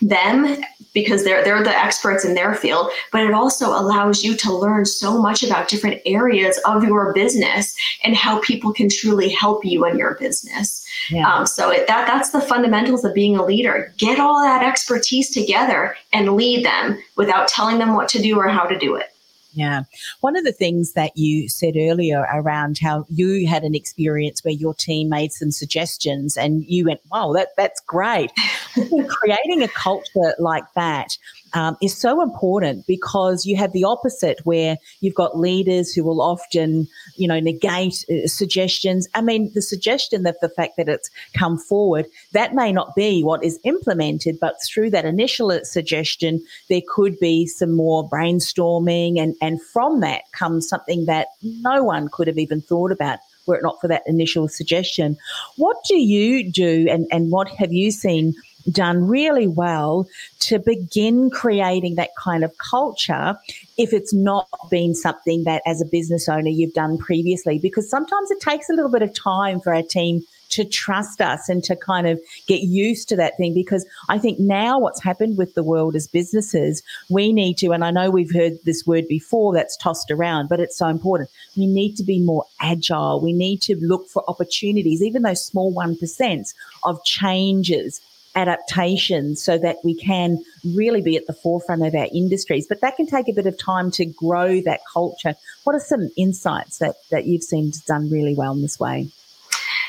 them 0.01 0.57
because 0.95 1.23
they're 1.23 1.43
they're 1.43 1.63
the 1.63 1.69
experts 1.77 2.25
in 2.25 2.33
their 2.33 2.55
field 2.55 2.89
but 3.11 3.21
it 3.21 3.33
also 3.33 3.67
allows 3.67 4.23
you 4.23 4.35
to 4.35 4.53
learn 4.53 4.85
so 4.85 5.21
much 5.21 5.43
about 5.43 5.67
different 5.67 6.01
areas 6.05 6.59
of 6.65 6.83
your 6.83 7.13
business 7.13 7.75
and 8.03 8.15
how 8.15 8.39
people 8.39 8.73
can 8.73 8.89
truly 8.89 9.29
help 9.29 9.63
you 9.65 9.85
in 9.85 9.97
your 9.97 10.15
business. 10.15 10.85
Yeah. 11.09 11.31
um, 11.31 11.45
so 11.45 11.69
it, 11.69 11.87
that 11.87 12.07
that's 12.07 12.31
the 12.31 12.41
fundamentals 12.41 13.03
of 13.03 13.13
being 13.13 13.37
a 13.37 13.45
leader. 13.45 13.93
Get 13.97 14.19
all 14.19 14.41
that 14.41 14.63
expertise 14.63 15.29
together 15.29 15.95
and 16.13 16.35
lead 16.35 16.65
them 16.65 16.97
without 17.15 17.47
telling 17.47 17.77
them 17.77 17.93
what 17.93 18.09
to 18.09 18.21
do 18.21 18.37
or 18.37 18.47
how 18.47 18.65
to 18.65 18.77
do 18.77 18.95
it 18.95 19.14
yeah. 19.55 19.83
One 20.19 20.35
of 20.35 20.43
the 20.43 20.51
things 20.51 20.93
that 20.93 21.15
you 21.15 21.47
said 21.47 21.75
earlier 21.77 22.27
around 22.33 22.77
how 22.77 23.05
you 23.09 23.47
had 23.47 23.63
an 23.63 23.73
experience 23.73 24.43
where 24.43 24.53
your 24.53 24.73
team 24.73 25.07
made 25.07 25.31
some 25.31 25.49
suggestions 25.49 26.35
and 26.35 26.65
you 26.65 26.85
went, 26.85 26.99
wow, 27.09 27.31
that, 27.33 27.49
that's 27.55 27.79
great. 27.81 28.31
Creating 28.73 29.63
a 29.63 29.69
culture 29.69 30.35
like 30.39 30.65
that 30.75 31.17
um, 31.55 31.77
is 31.81 31.97
so 31.97 32.21
important 32.21 32.85
because 32.85 33.45
you 33.45 33.55
have 33.55 33.71
the 33.71 33.85
opposite 33.85 34.39
where 34.43 34.77
you've 34.99 35.15
got 35.15 35.39
leaders 35.39 35.93
who 35.93 36.03
will 36.03 36.21
often, 36.21 36.87
you 37.15 37.27
know, 37.27 37.39
negate 37.39 38.05
uh, 38.11 38.27
suggestions. 38.27 39.07
I 39.15 39.21
mean, 39.21 39.51
the 39.55 39.61
suggestion 39.61 40.23
that 40.23 40.41
the 40.41 40.49
fact 40.49 40.73
that 40.77 40.89
it's 40.89 41.09
come 41.33 41.57
forward, 41.57 42.05
that 42.33 42.53
may 42.53 42.71
not 42.71 42.93
be 42.93 43.23
what 43.23 43.43
is 43.43 43.59
implemented, 43.63 44.37
but 44.39 44.55
through 44.67 44.89
that 44.91 45.05
initial 45.05 45.57
suggestion, 45.63 46.43
there 46.69 46.81
could 46.87 47.17
be 47.19 47.47
some 47.47 47.73
more 47.73 48.07
brainstorming 48.07 49.19
and, 49.19 49.35
and 49.41 49.61
from 49.61 50.01
that 50.01 50.23
comes 50.33 50.67
something 50.67 51.05
that 51.05 51.27
no 51.41 51.83
one 51.83 52.09
could 52.09 52.27
have 52.27 52.37
even 52.37 52.61
thought 52.61 52.91
about 52.91 53.19
were 53.45 53.55
it 53.55 53.63
not 53.63 53.79
for 53.79 53.87
that 53.87 54.03
initial 54.07 54.47
suggestion. 54.47 55.17
What 55.57 55.77
do 55.87 55.95
you 55.95 56.51
do 56.51 56.87
and, 56.89 57.05
and 57.11 57.31
what 57.31 57.47
have 57.49 57.71
you 57.71 57.91
seen 57.91 58.33
done 58.71 59.07
really 59.07 59.47
well 59.47 60.07
to 60.39 60.59
begin 60.59 61.29
creating 61.29 61.95
that 61.95 62.09
kind 62.17 62.43
of 62.43 62.57
culture 62.57 63.37
if 63.77 63.93
it's 63.93 64.13
not 64.13 64.47
been 64.69 64.95
something 64.95 65.43
that 65.43 65.61
as 65.65 65.81
a 65.81 65.85
business 65.85 66.27
owner 66.27 66.49
you've 66.49 66.73
done 66.73 66.97
previously 66.97 67.59
because 67.59 67.89
sometimes 67.89 68.31
it 68.31 68.39
takes 68.39 68.69
a 68.69 68.73
little 68.73 68.91
bit 68.91 69.01
of 69.01 69.13
time 69.13 69.59
for 69.59 69.73
our 69.73 69.83
team 69.83 70.23
to 70.49 70.63
trust 70.63 71.21
us 71.21 71.49
and 71.49 71.63
to 71.63 71.75
kind 71.75 72.07
of 72.07 72.19
get 72.47 72.61
used 72.61 73.09
to 73.09 73.15
that 73.15 73.35
thing 73.37 73.53
because 73.53 73.85
I 74.09 74.17
think 74.17 74.39
now 74.39 74.79
what's 74.79 75.03
happened 75.03 75.37
with 75.37 75.53
the 75.53 75.63
world 75.63 75.95
as 75.95 76.07
businesses, 76.07 76.83
we 77.09 77.33
need 77.33 77.57
to, 77.57 77.71
and 77.71 77.83
I 77.83 77.91
know 77.91 78.09
we've 78.09 78.33
heard 78.33 78.53
this 78.63 78.85
word 78.85 79.07
before 79.07 79.53
that's 79.53 79.75
tossed 79.77 80.11
around, 80.11 80.47
but 80.47 80.59
it's 80.59 80.77
so 80.77 80.87
important. 80.87 81.29
We 81.57 81.67
need 81.67 81.95
to 81.97 82.03
be 82.03 82.19
more 82.19 82.45
agile. 82.59 83.21
We 83.21 83.33
need 83.33 83.61
to 83.63 83.75
look 83.77 84.07
for 84.07 84.23
opportunities, 84.27 85.01
even 85.01 85.23
those 85.23 85.43
small 85.43 85.73
1% 85.73 86.53
of 86.83 87.03
changes 87.03 88.01
adaptations 88.35 89.41
so 89.41 89.57
that 89.57 89.77
we 89.83 89.95
can 89.95 90.43
really 90.75 91.01
be 91.01 91.15
at 91.15 91.27
the 91.27 91.33
forefront 91.33 91.85
of 91.85 91.95
our 91.95 92.07
industries. 92.13 92.67
But 92.67 92.81
that 92.81 92.95
can 92.95 93.07
take 93.07 93.27
a 93.27 93.33
bit 93.33 93.45
of 93.45 93.57
time 93.57 93.91
to 93.91 94.05
grow 94.05 94.61
that 94.61 94.81
culture. 94.91 95.35
What 95.63 95.75
are 95.75 95.79
some 95.79 96.09
insights 96.17 96.79
that, 96.79 96.95
that 97.11 97.25
you've 97.25 97.43
seen 97.43 97.71
done 97.87 98.09
really 98.09 98.35
well 98.35 98.53
in 98.53 98.61
this 98.61 98.79
way? 98.79 99.09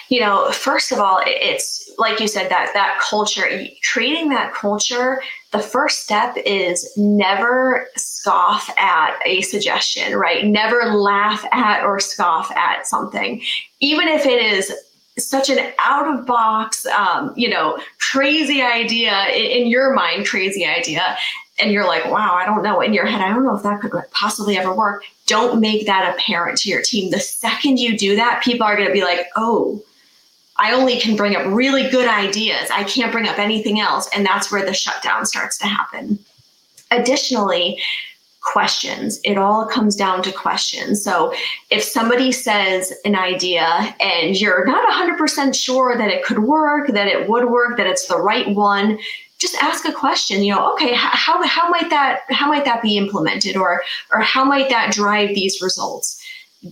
You 0.09 0.21
know, 0.21 0.51
first 0.53 0.93
of 0.93 1.01
all, 1.01 1.21
it's 1.27 1.91
like 1.99 2.21
you 2.21 2.29
said 2.29 2.49
that 2.49 2.71
that 2.75 3.01
culture, 3.01 3.49
creating 3.93 4.29
that 4.29 4.55
culture. 4.55 5.21
The 5.51 5.59
first 5.59 6.05
step 6.05 6.37
is 6.45 6.93
never 6.97 7.89
scoff 7.97 8.71
at 8.79 9.19
a 9.25 9.41
suggestion, 9.41 10.15
right? 10.15 10.45
Never 10.45 10.93
laugh 10.95 11.45
at 11.51 11.85
or 11.85 11.99
scoff 11.99 12.53
at 12.53 12.87
something, 12.87 13.43
even 13.81 14.07
if 14.07 14.27
it 14.27 14.41
is 14.41 14.73
such 15.19 15.49
an 15.49 15.73
out 15.79 16.07
of 16.07 16.27
box, 16.27 16.87
um, 16.87 17.33
you 17.37 17.49
know, 17.49 17.79
crazy 17.99 18.63
idea 18.63 19.27
in, 19.29 19.63
in 19.63 19.67
your 19.69 19.95
mind, 19.95 20.27
crazy 20.27 20.65
idea. 20.67 21.17
And 21.59 21.73
you're 21.73 21.87
like, 21.87 22.05
wow, 22.07 22.35
I 22.35 22.45
don't 22.45 22.63
know. 22.63 22.83
In 22.83 22.93
your 22.93 23.07
head, 23.07 23.23
I 23.23 23.31
don't 23.31 23.45
know 23.45 23.57
if 23.57 23.63
that 23.63 23.81
could 23.81 23.93
possibly 24.11 24.59
ever 24.59 24.75
work. 24.75 25.05
Don't 25.27 25.59
make 25.59 25.87
that 25.87 26.15
apparent 26.15 26.59
to 26.59 26.69
your 26.69 26.83
team. 26.83 27.11
The 27.11 27.19
second 27.19 27.79
you 27.79 27.97
do 27.97 28.15
that, 28.17 28.43
people 28.45 28.67
are 28.67 28.77
going 28.77 28.89
to 28.89 28.93
be 28.93 29.03
like, 29.03 29.27
oh, 29.37 29.83
I 30.59 30.73
only 30.73 30.99
can 30.99 31.17
bring 31.17 31.35
up 31.35 31.47
really 31.47 31.89
good 31.89 32.09
ideas. 32.09 32.69
I 32.71 32.85
can't 32.85 33.13
bring 33.13 33.27
up 33.27 33.39
anything 33.39 33.81
else. 33.81 34.09
And 34.15 34.25
that's 34.25 34.51
where 34.51 34.65
the 34.65 34.75
shutdown 34.75 35.25
starts 35.25 35.57
to 35.59 35.67
happen. 35.67 36.19
Additionally, 36.91 37.81
questions. 38.47 39.21
It 39.25 39.37
all 39.37 39.67
comes 39.67 39.97
down 39.97 40.23
to 40.23 40.33
questions. 40.33 41.03
So 41.03 41.35
if 41.71 41.83
somebody 41.83 42.33
says 42.33 42.93
an 43.05 43.17
idea 43.17 43.67
and 44.01 44.41
you're 44.41 44.65
not 44.65 44.89
100% 44.89 45.55
sure 45.55 45.99
that 45.99 46.09
it 46.09 46.25
could 46.25 46.39
work, 46.39 46.89
that 46.89 47.09
it 47.09 47.29
would 47.29 47.51
work, 47.51 47.77
that 47.77 47.87
it's 47.87 48.07
the 48.07 48.19
right 48.19 48.49
one, 48.55 48.99
just 49.39 49.55
ask 49.63 49.85
a 49.85 49.93
question 49.93 50.43
you 50.43 50.51
know 50.51 50.73
okay 50.73 50.95
how, 50.95 51.47
how 51.47 51.69
might 51.69 51.91
that 51.91 52.21
how 52.31 52.49
might 52.49 52.65
that 52.65 52.81
be 52.81 52.97
implemented 52.97 53.55
or 53.55 53.83
or 54.11 54.21
how 54.21 54.47
might 54.47 54.71
that 54.71 54.93
drive 54.93 55.35
these 55.35 55.61
results? 55.61 56.25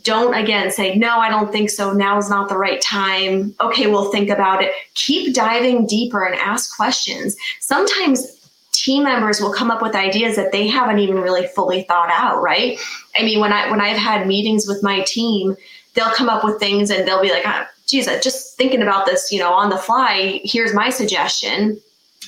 Don't 0.03 0.33
again 0.33 0.71
say 0.71 0.95
no 0.95 1.19
i 1.19 1.29
don't 1.29 1.53
think 1.53 1.69
so. 1.69 1.93
Now 1.93 2.17
is 2.17 2.31
not 2.31 2.49
the 2.49 2.57
right 2.57 2.81
time. 2.81 3.55
Okay 3.61 3.87
we'll 3.87 4.11
think 4.11 4.31
about 4.31 4.63
it. 4.63 4.73
Keep 4.95 5.35
diving 5.35 5.87
deeper 5.87 6.25
and 6.25 6.35
ask 6.37 6.75
questions. 6.75 7.37
Sometimes 7.61 8.44
team 8.85 9.05
members 9.05 9.41
will 9.41 9.53
come 9.53 9.71
up 9.71 9.81
with 9.81 9.95
ideas 9.95 10.37
that 10.37 10.53
they 10.53 10.67
haven't 10.69 10.99
even 10.99 11.17
really 11.17 11.47
fully 11.49 11.85
thought 11.85 12.11
out, 12.11 12.43
right? 12.43 12.79
I 13.17 13.23
mean, 13.23 13.41
when 13.41 13.53
I 13.53 13.71
when 13.71 13.81
I've 13.81 13.97
had 13.97 14.27
meetings 14.27 14.67
with 14.67 14.83
my 14.83 15.01
team, 15.03 15.57
they'll 15.95 16.11
come 16.11 16.29
up 16.29 16.45
with 16.45 16.61
things 16.61 16.91
and 16.91 17.09
they'll 17.09 17.23
be 17.23 17.31
like, 17.31 17.45
oh, 17.47 17.65
geez, 17.87 18.07
just 18.23 18.57
thinking 18.57 18.83
about 18.83 19.07
this, 19.07 19.33
you 19.33 19.39
know, 19.39 19.53
on 19.53 19.71
the 19.71 19.79
fly. 19.79 20.41
Here's 20.45 20.75
my 20.75 20.91
suggestion. 20.91 21.81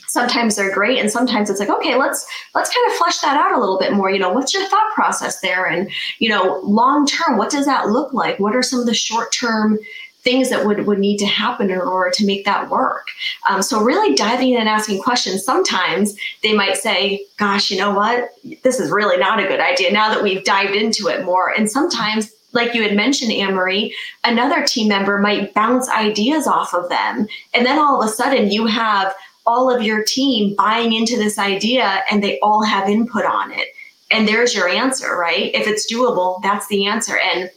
Sometimes 0.09 0.57
they're 0.57 0.73
great, 0.73 0.99
and 0.99 1.11
sometimes 1.11 1.51
it's 1.51 1.61
like, 1.61 1.69
okay, 1.69 1.97
let's 1.97 2.27
let's 2.55 2.73
kind 2.73 2.91
of 2.91 2.97
flesh 2.97 3.19
that 3.19 3.37
out 3.37 3.53
a 3.53 3.61
little 3.61 3.79
bit 3.79 3.93
more. 3.93 4.11
You 4.11 4.19
know, 4.19 4.33
what's 4.33 4.55
your 4.55 4.67
thought 4.67 4.95
process 4.95 5.41
there? 5.41 5.67
And 5.67 5.91
you 6.21 6.31
know, 6.31 6.61
long 6.63 7.07
term, 7.07 7.37
what 7.37 7.51
does 7.51 7.67
that 7.67 7.89
look 7.89 8.15
like? 8.15 8.39
What 8.39 8.57
are 8.57 8.63
some 8.63 8.81
of 8.81 8.87
the 8.87 8.95
short 8.95 9.31
term 9.33 9.79
things 10.27 10.51
that 10.51 10.67
would, 10.67 10.89
would 10.89 10.99
need 10.99 11.19
to 11.19 11.25
happen 11.25 11.71
in 11.71 11.79
order 11.79 12.11
to 12.11 12.27
make 12.27 12.45
that 12.45 12.69
work. 12.69 13.07
Um, 13.49 13.63
so 13.63 13.81
really 13.81 14.17
diving 14.17 14.51
in 14.51 14.59
and 14.59 14.69
asking 14.69 15.01
questions. 15.01 15.45
Sometimes 15.45 16.17
they 16.43 16.53
might 16.53 16.77
say, 16.77 17.25
gosh, 17.37 17.71
you 17.71 17.79
know 17.79 17.95
what? 17.95 18.31
This 18.65 18.81
is 18.81 18.91
really 18.91 19.17
not 19.19 19.39
a 19.39 19.47
good 19.47 19.61
idea 19.61 19.93
now 19.93 20.13
that 20.13 20.25
we've 20.25 20.43
dived 20.43 20.75
into 20.75 21.07
it 21.07 21.25
more. 21.25 21.55
And 21.57 21.71
sometimes 21.71 22.33
like 22.53 22.75
you 22.75 22.83
had 22.83 22.97
mentioned, 22.97 23.31
Anne 23.31 23.55
Marie, 23.55 23.95
another 24.25 24.65
team 24.65 24.89
member 24.89 25.19
might 25.19 25.55
bounce 25.55 25.89
ideas 25.89 26.49
off 26.49 26.75
of 26.75 26.89
them. 26.89 27.29
And 27.55 27.65
then 27.65 27.79
all 27.79 28.03
of 28.03 28.09
a 28.09 28.13
sudden 28.13 28.51
you 28.51 28.67
have 28.67 29.15
all 29.47 29.73
of 29.73 29.83
your 29.83 30.03
team 30.03 30.57
buying 30.57 30.93
into 30.93 31.17
this 31.17 31.39
idea 31.39 32.03
and 32.11 32.21
they 32.21 32.41
all 32.41 32.65
have 32.65 32.89
input 32.89 33.25
on 33.25 33.53
it. 33.53 33.69
And 34.11 34.27
there's 34.27 34.57
your 34.57 34.69
answer, 34.69 35.17
right? 35.17 35.55
If 35.55 35.69
it's 35.69 35.93
doable, 35.93 36.43
that's 36.43 36.67
the 36.67 36.87
answer. 36.87 37.17
And 37.17 37.49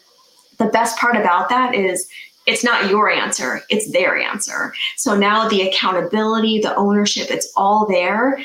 the 0.60 0.66
best 0.66 1.00
part 1.00 1.16
about 1.16 1.50
that 1.50 1.74
is 1.74 2.08
it's 2.50 2.64
not 2.64 2.90
your 2.90 3.12
answer, 3.12 3.62
it's 3.70 3.92
their 3.92 4.18
answer. 4.18 4.74
So 4.98 5.16
now 5.16 5.48
the 5.48 5.70
accountability, 5.70 6.60
the 6.60 6.76
ownership, 6.76 7.30
it's 7.30 7.54
all 7.56 7.86
there. 7.86 8.44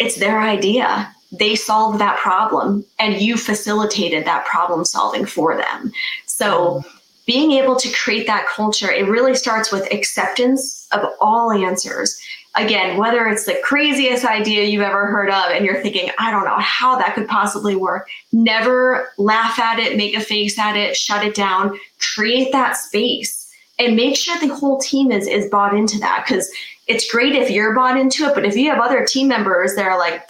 It's 0.00 0.16
their 0.16 0.40
idea. 0.40 1.14
They 1.30 1.54
solved 1.54 2.00
that 2.00 2.18
problem 2.18 2.84
and 2.98 3.20
you 3.20 3.36
facilitated 3.36 4.24
that 4.24 4.44
problem 4.44 4.84
solving 4.84 5.24
for 5.24 5.56
them. 5.56 5.92
So 6.26 6.82
being 7.26 7.52
able 7.52 7.76
to 7.76 7.88
create 7.92 8.26
that 8.26 8.48
culture, 8.48 8.90
it 8.90 9.06
really 9.06 9.36
starts 9.36 9.70
with 9.70 9.90
acceptance 9.92 10.88
of 10.90 11.04
all 11.20 11.52
answers. 11.52 12.20
Again, 12.56 12.96
whether 12.98 13.28
it's 13.28 13.46
the 13.46 13.60
craziest 13.62 14.24
idea 14.24 14.64
you've 14.64 14.82
ever 14.82 15.06
heard 15.06 15.30
of 15.30 15.52
and 15.52 15.64
you're 15.64 15.80
thinking, 15.80 16.10
I 16.18 16.32
don't 16.32 16.44
know 16.44 16.58
how 16.58 16.98
that 16.98 17.14
could 17.14 17.28
possibly 17.28 17.76
work, 17.76 18.08
never 18.32 19.12
laugh 19.16 19.60
at 19.60 19.78
it, 19.78 19.96
make 19.96 20.16
a 20.16 20.20
face 20.20 20.58
at 20.58 20.76
it, 20.76 20.96
shut 20.96 21.24
it 21.24 21.36
down, 21.36 21.78
create 22.00 22.50
that 22.50 22.76
space 22.76 23.43
and 23.78 23.96
make 23.96 24.16
sure 24.16 24.38
the 24.38 24.54
whole 24.54 24.78
team 24.78 25.10
is, 25.10 25.26
is 25.26 25.48
bought 25.50 25.74
into 25.74 25.98
that. 25.98 26.24
Because 26.26 26.50
it's 26.86 27.10
great 27.10 27.34
if 27.34 27.50
you're 27.50 27.74
bought 27.74 27.98
into 27.98 28.24
it, 28.24 28.34
but 28.34 28.44
if 28.44 28.56
you 28.56 28.70
have 28.70 28.80
other 28.80 29.04
team 29.04 29.28
members 29.28 29.74
that 29.74 29.86
are 29.86 29.98
like, 29.98 30.28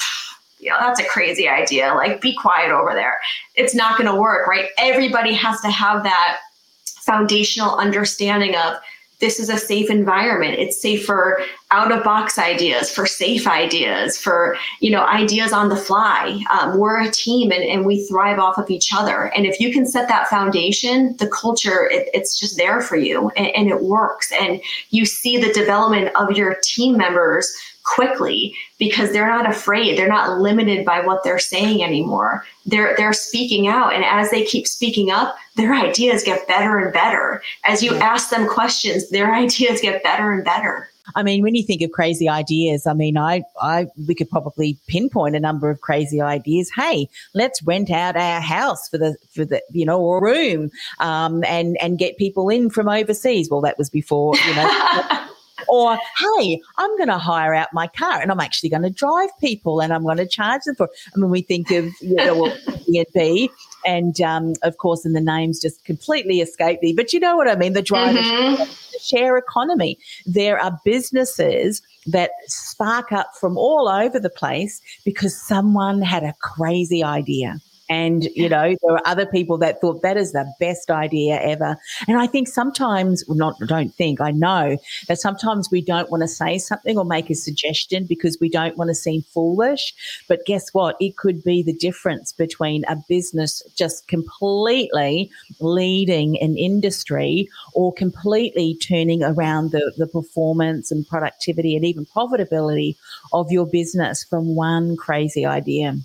you 0.58 0.70
know, 0.70 0.76
that's 0.80 1.00
a 1.00 1.04
crazy 1.04 1.48
idea, 1.48 1.92
like 1.94 2.20
be 2.20 2.34
quiet 2.34 2.70
over 2.70 2.94
there, 2.94 3.18
it's 3.54 3.74
not 3.74 3.98
going 3.98 4.10
to 4.10 4.18
work, 4.18 4.46
right? 4.46 4.68
Everybody 4.78 5.34
has 5.34 5.60
to 5.60 5.70
have 5.70 6.04
that 6.04 6.38
foundational 6.84 7.76
understanding 7.76 8.56
of 8.56 8.76
this 9.20 9.38
is 9.38 9.48
a 9.48 9.58
safe 9.58 9.90
environment. 9.90 10.54
It's 10.58 10.80
safe 10.80 11.04
for 11.04 11.40
out 11.70 11.90
of 11.90 12.04
box 12.04 12.38
ideas 12.38 12.90
for 12.90 13.06
safe 13.06 13.46
ideas 13.46 14.18
for 14.18 14.56
you 14.80 14.90
know 14.90 15.04
ideas 15.06 15.52
on 15.52 15.68
the 15.68 15.76
fly. 15.76 16.40
Um, 16.52 16.78
we're 16.78 17.02
a 17.02 17.10
team 17.10 17.50
and, 17.50 17.62
and 17.62 17.86
we 17.86 18.06
thrive 18.06 18.38
off 18.38 18.58
of 18.58 18.70
each 18.70 18.90
other. 18.94 19.32
And 19.36 19.46
if 19.46 19.60
you 19.60 19.72
can 19.72 19.86
set 19.86 20.08
that 20.08 20.28
foundation 20.28 21.16
the 21.18 21.28
culture 21.28 21.88
it, 21.90 22.08
it's 22.12 22.38
just 22.38 22.56
there 22.56 22.80
for 22.80 22.96
you 22.96 23.30
and, 23.36 23.48
and 23.56 23.68
it 23.68 23.82
works. 23.82 24.32
And 24.32 24.60
you 24.90 25.04
see 25.04 25.38
the 25.38 25.52
development 25.52 26.14
of 26.16 26.36
your 26.36 26.56
team 26.62 26.96
members 26.96 27.52
quickly 27.84 28.54
because 28.78 29.12
they're 29.12 29.28
not 29.28 29.48
afraid. 29.48 29.96
They're 29.96 30.08
not 30.08 30.38
limited 30.38 30.84
by 30.84 31.00
what 31.00 31.22
they're 31.22 31.38
saying 31.38 31.82
anymore. 31.82 32.44
They're 32.66 32.94
they're 32.96 33.12
speaking 33.12 33.68
out. 33.68 33.92
And 33.94 34.04
as 34.04 34.30
they 34.30 34.44
keep 34.44 34.66
speaking 34.66 35.10
up 35.10 35.36
their 35.56 35.72
ideas 35.72 36.24
get 36.24 36.48
better 36.48 36.78
and 36.78 36.92
better. 36.92 37.42
As 37.64 37.82
you 37.82 37.94
ask 37.96 38.30
them 38.30 38.48
questions 38.48 39.10
their 39.10 39.34
ideas 39.44 39.80
get 39.80 40.02
better 40.02 40.32
and 40.32 40.44
better. 40.44 40.88
I 41.14 41.22
mean, 41.22 41.42
when 41.42 41.54
you 41.54 41.62
think 41.62 41.82
of 41.82 41.92
crazy 41.92 42.28
ideas, 42.28 42.86
I 42.86 42.94
mean, 42.94 43.18
I, 43.18 43.42
I, 43.60 43.86
we 44.08 44.14
could 44.14 44.30
probably 44.30 44.78
pinpoint 44.88 45.36
a 45.36 45.40
number 45.40 45.68
of 45.68 45.80
crazy 45.82 46.20
ideas. 46.20 46.70
Hey, 46.74 47.08
let's 47.34 47.62
rent 47.62 47.90
out 47.90 48.16
our 48.16 48.40
house 48.40 48.88
for 48.88 48.96
the, 48.96 49.16
for 49.30 49.44
the, 49.44 49.62
you 49.70 49.84
know, 49.84 50.00
or 50.00 50.22
room, 50.22 50.70
um, 51.00 51.44
and, 51.44 51.76
and 51.80 51.98
get 51.98 52.16
people 52.16 52.48
in 52.48 52.70
from 52.70 52.88
overseas. 52.88 53.50
Well, 53.50 53.60
that 53.60 53.76
was 53.76 53.90
before, 53.90 54.34
you 54.34 54.54
know, 54.54 55.26
Or, 55.68 55.96
hey, 56.18 56.60
I'm 56.78 56.96
going 56.96 57.08
to 57.08 57.18
hire 57.18 57.54
out 57.54 57.68
my 57.72 57.86
car 57.86 58.20
and 58.20 58.30
I'm 58.30 58.40
actually 58.40 58.68
going 58.68 58.82
to 58.82 58.90
drive 58.90 59.30
people 59.40 59.80
and 59.80 59.92
I'm 59.92 60.02
going 60.02 60.16
to 60.16 60.26
charge 60.26 60.62
them 60.64 60.74
for. 60.74 60.88
I 61.14 61.18
mean, 61.18 61.30
we 61.30 61.42
think 61.42 61.70
of 61.70 61.92
you 62.00 62.16
know, 62.16 62.42
well, 62.42 62.50
Airbnb, 62.66 63.48
and 63.86 64.20
um, 64.20 64.54
of 64.62 64.78
course, 64.78 65.04
and 65.04 65.14
the 65.14 65.20
names 65.20 65.60
just 65.60 65.84
completely 65.84 66.40
escape 66.40 66.80
me. 66.82 66.92
But 66.92 67.12
you 67.12 67.20
know 67.20 67.36
what 67.36 67.48
I 67.48 67.56
mean? 67.56 67.72
The 67.72 67.82
driver 67.82 68.18
mm-hmm. 68.18 68.98
share 69.00 69.36
economy. 69.36 69.98
There 70.26 70.58
are 70.58 70.78
businesses 70.84 71.82
that 72.06 72.30
spark 72.46 73.12
up 73.12 73.30
from 73.38 73.56
all 73.56 73.88
over 73.88 74.18
the 74.18 74.30
place 74.30 74.80
because 75.04 75.40
someone 75.40 76.02
had 76.02 76.22
a 76.22 76.34
crazy 76.40 77.02
idea. 77.02 77.60
And, 77.88 78.24
you 78.34 78.48
know, 78.48 78.76
there 78.82 78.94
are 78.94 79.02
other 79.04 79.26
people 79.26 79.58
that 79.58 79.80
thought 79.80 80.02
that 80.02 80.16
is 80.16 80.32
the 80.32 80.50
best 80.58 80.90
idea 80.90 81.38
ever. 81.40 81.76
And 82.08 82.18
I 82.18 82.26
think 82.26 82.48
sometimes, 82.48 83.24
well, 83.28 83.36
not, 83.36 83.58
don't 83.66 83.94
think, 83.94 84.20
I 84.20 84.30
know 84.30 84.78
that 85.08 85.18
sometimes 85.18 85.70
we 85.70 85.82
don't 85.82 86.10
want 86.10 86.22
to 86.22 86.28
say 86.28 86.58
something 86.58 86.96
or 86.96 87.04
make 87.04 87.28
a 87.28 87.34
suggestion 87.34 88.06
because 88.06 88.38
we 88.40 88.48
don't 88.48 88.78
want 88.78 88.88
to 88.88 88.94
seem 88.94 89.22
foolish. 89.22 89.92
But 90.28 90.46
guess 90.46 90.72
what? 90.72 90.96
It 90.98 91.16
could 91.16 91.44
be 91.44 91.62
the 91.62 91.74
difference 91.74 92.32
between 92.32 92.84
a 92.88 92.96
business 93.08 93.62
just 93.76 94.08
completely 94.08 95.30
leading 95.60 96.40
an 96.40 96.56
industry 96.56 97.48
or 97.74 97.92
completely 97.92 98.76
turning 98.76 99.22
around 99.22 99.72
the, 99.72 99.92
the 99.98 100.06
performance 100.06 100.90
and 100.90 101.06
productivity 101.06 101.76
and 101.76 101.84
even 101.84 102.06
profitability 102.06 102.96
of 103.32 103.50
your 103.50 103.66
business 103.66 104.24
from 104.24 104.54
one 104.54 104.96
crazy 104.96 105.44
idea. 105.44 105.96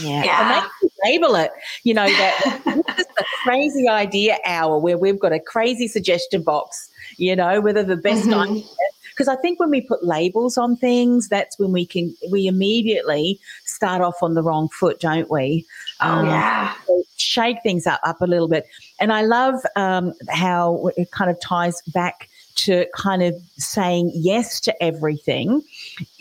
Yeah. 0.00 0.24
yeah. 0.24 0.68
Label 1.04 1.34
it, 1.36 1.50
you 1.84 1.94
know, 1.94 2.06
that 2.06 2.62
this 2.64 2.98
is 2.98 3.06
the 3.16 3.24
crazy 3.42 3.88
idea 3.88 4.38
hour 4.44 4.78
where 4.78 4.98
we've 4.98 5.18
got 5.18 5.32
a 5.32 5.40
crazy 5.40 5.88
suggestion 5.88 6.42
box, 6.42 6.90
you 7.16 7.34
know, 7.34 7.60
whether 7.60 7.82
the 7.82 7.96
best 7.96 8.24
mm-hmm. 8.24 8.40
idea. 8.40 8.64
Because 9.10 9.28
I 9.28 9.36
think 9.36 9.60
when 9.60 9.68
we 9.68 9.82
put 9.82 10.04
labels 10.04 10.56
on 10.56 10.76
things, 10.76 11.28
that's 11.28 11.58
when 11.58 11.70
we 11.70 11.84
can, 11.84 12.14
we 12.30 12.46
immediately 12.46 13.38
start 13.64 14.00
off 14.00 14.22
on 14.22 14.32
the 14.34 14.42
wrong 14.42 14.68
foot, 14.70 15.00
don't 15.00 15.30
we? 15.30 15.66
Oh, 16.00 16.08
um, 16.08 16.26
yeah. 16.26 16.74
shake 17.18 17.58
things 17.62 17.86
up, 17.86 18.00
up 18.04 18.22
a 18.22 18.26
little 18.26 18.48
bit. 18.48 18.66
And 19.00 19.12
I 19.12 19.22
love 19.22 19.56
um, 19.76 20.14
how 20.30 20.90
it 20.96 21.10
kind 21.10 21.30
of 21.30 21.38
ties 21.40 21.82
back 21.92 22.30
to 22.54 22.86
kind 22.96 23.22
of 23.22 23.34
saying 23.58 24.12
yes 24.14 24.60
to 24.60 24.82
everything. 24.82 25.62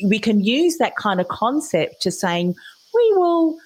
We 0.03 0.19
can 0.19 0.41
use 0.41 0.77
that 0.77 0.97
kind 0.97 1.21
of 1.21 1.27
concept 1.29 2.01
to 2.01 2.11
saying, 2.11 2.55
we 2.93 3.13
will 3.15 3.57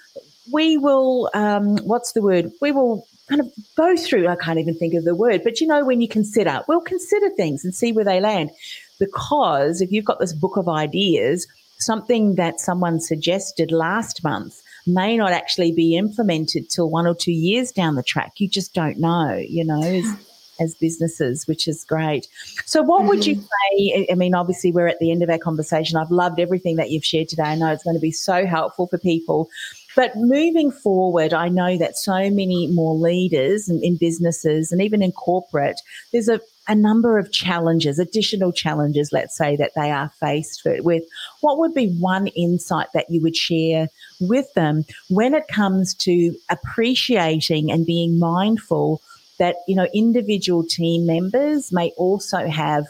we 0.52 0.78
will 0.78 1.30
um, 1.34 1.78
what's 1.80 2.14
the 2.14 2.22
word? 2.22 2.52
We 2.62 2.72
will 2.72 3.06
kind 3.28 3.42
of 3.42 3.52
go 3.76 3.96
through 3.98 4.28
i 4.28 4.36
can't 4.36 4.60
even 4.60 4.76
think 4.76 4.94
of 4.94 5.04
the 5.04 5.16
word 5.16 5.42
but 5.44 5.60
you 5.60 5.68
know 5.68 5.84
when 5.84 6.02
you 6.02 6.08
consider 6.08 6.62
we'll 6.68 6.82
consider 6.82 7.30
things 7.32 7.66
and 7.66 7.74
see 7.74 7.92
where 7.92 8.06
they 8.06 8.20
land. 8.20 8.52
Because 8.98 9.82
if 9.82 9.92
you've 9.92 10.06
got 10.06 10.20
this 10.20 10.34
book 10.34 10.58
of 10.58 10.70
ideas 10.70 11.48
something 11.78 12.36
that 12.36 12.60
someone 12.60 13.00
suggested 13.00 13.72
last 13.72 14.24
month 14.24 14.62
may 14.88 15.18
not 15.18 15.32
actually 15.32 15.72
be 15.72 15.98
implemented 15.98 16.70
till 16.70 16.90
one 16.90 17.06
or 17.06 17.16
two 17.16 17.34
years 17.34 17.72
down 17.72 17.96
the 17.96 18.04
track. 18.04 18.34
You 18.38 18.48
just 18.48 18.74
don't 18.74 19.00
know 19.00 19.36
you 19.36 19.66
know 19.66 19.82
as, 19.82 20.06
as 20.60 20.76
businesses 20.76 21.48
which 21.48 21.68
is 21.68 21.84
great. 21.84 22.28
So 22.66 22.84
what 22.84 23.00
mm-hmm. 23.00 23.08
would 23.10 23.26
you 23.26 23.36
mm-hmm. 23.38 23.96
say? 23.96 24.08
I 24.12 24.16
mean 24.16 24.36
obviously 24.36 24.72
we're 24.72 24.88
at 24.88 25.00
the 25.00 25.12
end 25.12 25.24
of 25.24 25.30
our 25.30 25.40
conversation. 25.40 25.98
I've 25.98 26.12
loved 26.12 26.40
everything 26.40 26.76
that 26.76 26.92
you've 26.92 27.06
shared 27.06 27.28
today. 27.28 27.44
I 27.44 27.56
know 27.56 27.72
it's 27.72 27.84
going 27.84 27.96
to 27.96 28.00
be 28.00 28.12
so 28.12 28.46
helpful 28.46 28.88
for 28.88 29.00
people 29.00 29.50
but 29.96 30.16
moving 30.16 30.72
forward, 30.72 31.34
I 31.34 31.48
know 31.48 31.78
that 31.78 31.98
so 31.98 32.30
many 32.30 32.68
more 32.68 32.96
leaders 32.96 33.70
in, 33.70 33.82
in 33.82 33.96
businesses 33.96 34.72
and 34.72 34.82
even 34.82 35.02
in 35.02 35.14
corporate, 35.14 35.80
there's 36.12 36.28
a, 36.28 36.42
a 36.68 36.76
number 36.76 37.18
of 37.18 37.32
challenges, 37.32 37.98
additional 37.98 38.52
challenges, 38.52 39.12
let's 39.14 39.38
say, 39.38 39.56
that 39.56 39.72
they 39.76 39.92
are 39.92 40.12
faced 40.20 40.64
with. 40.66 41.04
What 41.40 41.60
would 41.60 41.74
be 41.74 41.96
one 42.00 42.28
insight 42.28 42.88
that 42.94 43.10
you 43.10 43.22
would 43.22 43.38
share 43.38 43.88
with 44.20 44.54
them 44.54 44.84
when 45.10 45.34
it 45.34 45.48
comes 45.48 45.94
to 45.96 46.36
appreciating 46.50 47.72
and 47.72 47.86
being 47.86 48.20
mindful 48.20 49.02
that, 49.40 49.56
you 49.68 49.76
know, 49.76 49.88
individual 49.94 50.64
team 50.64 51.06
members 51.06 51.72
may 51.72 51.92
also 51.98 52.48
have, 52.48 52.86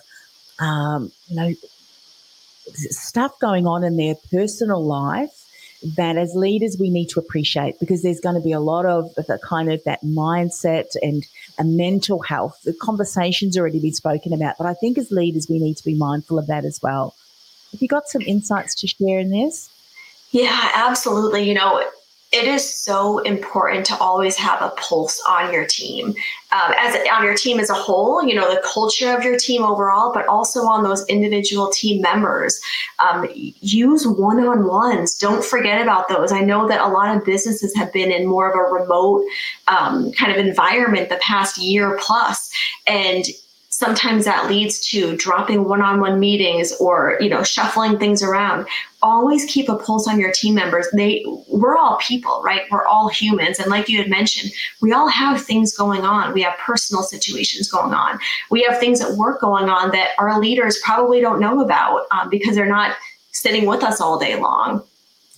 um, 0.59 1.11
you 1.27 1.35
know, 1.35 1.53
stuff 2.73 3.37
going 3.39 3.67
on 3.67 3.83
in 3.83 3.97
their 3.97 4.15
personal 4.31 4.83
life 4.83 5.44
that 5.95 6.17
as 6.17 6.33
leaders 6.35 6.77
we 6.79 6.89
need 6.89 7.07
to 7.09 7.19
appreciate 7.19 7.79
because 7.79 8.01
there's 8.01 8.19
going 8.19 8.35
to 8.35 8.41
be 8.41 8.51
a 8.51 8.59
lot 8.59 8.85
of 8.85 9.13
the 9.15 9.39
kind 9.43 9.71
of 9.71 9.83
that 9.83 10.01
mindset 10.03 10.95
and 11.01 11.23
a 11.59 11.63
mental 11.63 12.21
health. 12.21 12.59
The 12.63 12.73
conversation's 12.73 13.57
already 13.57 13.79
been 13.79 13.93
spoken 13.93 14.33
about, 14.33 14.55
but 14.57 14.65
I 14.65 14.73
think 14.73 14.97
as 14.97 15.11
leaders 15.11 15.47
we 15.49 15.59
need 15.59 15.77
to 15.77 15.85
be 15.85 15.93
mindful 15.93 16.39
of 16.39 16.47
that 16.47 16.65
as 16.65 16.79
well. 16.81 17.13
Have 17.71 17.81
you 17.81 17.87
got 17.87 18.07
some 18.07 18.21
insights 18.21 18.73
to 18.75 18.87
share 18.87 19.19
in 19.19 19.29
this? 19.29 19.69
Yeah, 20.31 20.71
absolutely. 20.73 21.47
You 21.47 21.53
know, 21.53 21.83
it 22.35 22.47
is 22.47 22.69
so 22.69 23.19
important 23.19 23.85
to 23.85 23.97
always 23.97 24.35
have 24.35 24.61
a 24.61 24.69
pulse 24.71 25.21
on 25.27 25.53
your 25.53 25.65
team. 25.65 26.13
Um, 26.51 26.73
as 26.77 26.95
on 27.09 27.23
your 27.23 27.35
team 27.35 27.59
as 27.59 27.69
a 27.69 27.73
whole 27.73 28.23
you 28.23 28.35
know 28.35 28.53
the 28.53 28.61
culture 28.61 29.15
of 29.15 29.23
your 29.23 29.37
team 29.37 29.63
overall 29.63 30.13
but 30.13 30.25
also 30.27 30.61
on 30.63 30.83
those 30.83 31.05
individual 31.07 31.69
team 31.69 32.01
members. 32.01 32.59
Um, 32.99 33.27
use 33.33 34.05
one-on-ones. 34.07 35.15
Don't 35.15 35.43
forget 35.43 35.81
about 35.81 36.07
those. 36.09 36.31
I 36.31 36.41
know 36.41 36.67
that 36.67 36.81
a 36.81 36.87
lot 36.87 37.15
of 37.15 37.25
businesses 37.25 37.75
have 37.75 37.91
been 37.93 38.11
in 38.11 38.27
more 38.27 38.49
of 38.49 38.55
a 38.55 38.81
remote 38.81 39.23
um, 39.67 40.11
kind 40.13 40.31
of 40.31 40.37
environment 40.37 41.09
the 41.09 41.17
past 41.17 41.57
year 41.57 41.97
plus 42.01 42.51
and 42.87 43.25
sometimes 43.77 44.23
that 44.23 44.47
leads 44.47 44.79
to 44.79 45.17
dropping 45.17 45.65
one-on-one 45.65 46.17
meetings 46.17 46.71
or 46.79 47.17
you 47.19 47.27
know 47.27 47.43
shuffling 47.43 47.99
things 47.99 48.23
around. 48.23 48.65
Always 49.03 49.43
keep 49.45 49.67
a 49.67 49.75
pulse 49.75 50.07
on 50.07 50.17
your 50.17 50.31
team 50.31 50.55
members. 50.55 50.88
They 50.93 51.25
we're 51.49 51.75
all 51.75 51.97
people 51.97 52.41
right? 52.41 52.61
We're 52.71 52.85
all 52.85 53.09
humans. 53.09 53.59
And 53.59 53.69
like 53.69 53.89
you 53.89 53.97
had 53.97 54.09
mentioned 54.09 54.53
we 54.81 54.93
all 54.93 55.09
have 55.09 55.41
things 55.41 55.75
going 55.75 56.03
on. 56.03 56.33
We 56.33 56.41
have 56.43 56.57
personal 56.57 57.03
situations 57.03 57.69
going 57.69 57.93
on. 57.93 58.17
We 58.49 58.63
have 58.63 58.79
things 58.79 59.01
at 59.01 59.17
work 59.17 59.41
going 59.41 59.67
on 59.67 59.91
that 59.91 60.11
our 60.19 60.39
leaders 60.39 60.79
probably 60.81 61.19
don't 61.19 61.41
know 61.41 61.59
about 61.59 62.05
um, 62.11 62.29
because 62.29 62.55
they're 62.55 62.65
not 62.65 62.95
sitting 63.33 63.65
with 63.65 63.83
us 63.83 63.99
all 63.99 64.17
day 64.17 64.39
long. 64.39 64.83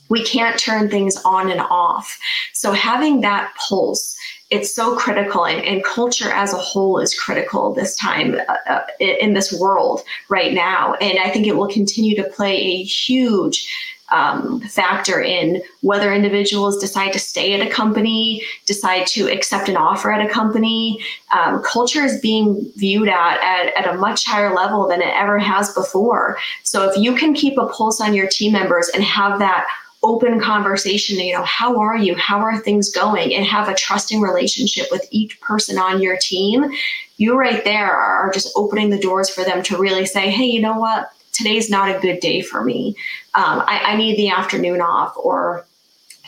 We 0.10 0.23
can't 0.23 0.60
turn 0.60 0.89
things 0.89 1.17
on 1.26 1.50
and 1.50 1.60
off. 1.60 2.19
So 2.54 2.71
having 2.71 3.21
that 3.21 3.52
pulse 3.67 4.15
it's 4.49 4.73
so 4.73 4.95
critical 4.95 5.45
and, 5.45 5.63
and, 5.65 5.83
culture 5.83 6.29
as 6.31 6.53
a 6.53 6.57
whole 6.57 6.99
is 6.99 7.13
critical 7.13 7.73
this 7.73 7.95
time 7.95 8.39
uh, 8.47 8.55
uh 8.69 8.81
in 8.99 9.33
this 9.33 9.51
world 9.60 10.01
right 10.29 10.53
now 10.53 10.93
and 10.95 11.19
i 11.19 11.29
think 11.29 11.47
it 11.47 11.55
will 11.55 11.67
continue 11.67 12.15
to 12.15 12.23
play 12.23 12.55
a 12.55 12.83
huge 12.83 13.67
um, 14.10 14.62
factor 14.62 15.21
in 15.21 15.62
whether 15.81 16.13
individuals 16.13 16.77
decide 16.77 17.12
to 17.13 17.19
stay 17.19 17.53
at 17.53 17.65
a 17.65 17.69
company, 17.69 18.41
decide 18.65 19.05
to 19.07 19.29
accept 19.29 19.67
an 19.67 19.75
offer 19.75 20.12
at 20.12 20.25
a 20.25 20.29
company. 20.29 21.03
Um, 21.33 21.62
culture 21.63 22.05
is 22.05 22.19
being 22.21 22.71
viewed 22.77 23.10
at, 23.10 23.39
at 23.41 23.73
at 23.75 23.93
a 23.93 23.97
much 23.97 24.25
higher 24.25 24.53
level 24.53 24.88
than 24.88 25.01
it 25.01 25.13
ever 25.13 25.38
has 25.39 25.73
before. 25.73 26.38
So 26.63 26.89
if 26.89 26.97
you 26.97 27.15
can 27.15 27.33
keep 27.33 27.57
a 27.57 27.67
pulse 27.67 27.99
on 27.99 28.13
your 28.13 28.27
team 28.27 28.53
members 28.53 28.89
and 28.93 29.03
have 29.03 29.39
that 29.39 29.67
open 30.08 30.39
conversation 30.39 31.20
you 31.20 31.34
know 31.34 31.43
how 31.43 31.80
are 31.80 31.98
you? 31.98 32.15
How 32.15 32.39
are 32.39 32.58
things 32.58 32.91
going? 32.91 33.34
And 33.34 33.46
have 33.46 33.67
a 33.67 33.76
trusting 33.76 34.22
relationship 34.22 34.88
with 34.91 35.06
each 35.12 35.39
person 35.41 35.78
on 35.78 36.02
your 36.02 36.17
team. 36.17 36.72
You 37.17 37.38
right 37.38 37.63
there 37.63 37.91
are 37.91 38.32
just 38.32 38.52
opening 38.56 38.89
the 38.89 39.00
doors 39.00 39.30
for 39.30 39.43
them 39.43 39.62
to 39.63 39.78
really 39.78 40.06
say 40.06 40.30
hey 40.30 40.46
you 40.46 40.62
know 40.62 40.78
what? 40.78 41.10
Today's 41.34 41.70
not 41.70 41.96
a 41.96 42.00
good 42.00 42.20
day 42.20 42.41
for 42.41 42.63
me. 42.63 42.96
Um, 43.36 43.62
I, 43.67 43.82
I 43.86 43.96
need 43.96 44.17
the 44.17 44.30
afternoon 44.30 44.82
off 44.82 45.15
or 45.17 45.65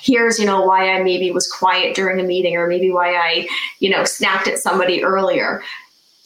here's 0.02 0.40
you 0.40 0.46
know 0.46 0.62
why 0.66 0.92
i 0.92 1.04
maybe 1.04 1.30
was 1.32 1.52
quiet 1.52 1.96
during 1.96 2.20
a 2.20 2.24
meeting 2.24 2.56
or 2.56 2.68
maybe 2.68 2.90
why 2.90 3.16
i 3.16 3.48
you 3.80 3.90
know 3.90 4.06
snapped 4.06 4.48
at 4.48 4.58
somebody 4.58 5.04
earlier 5.04 5.62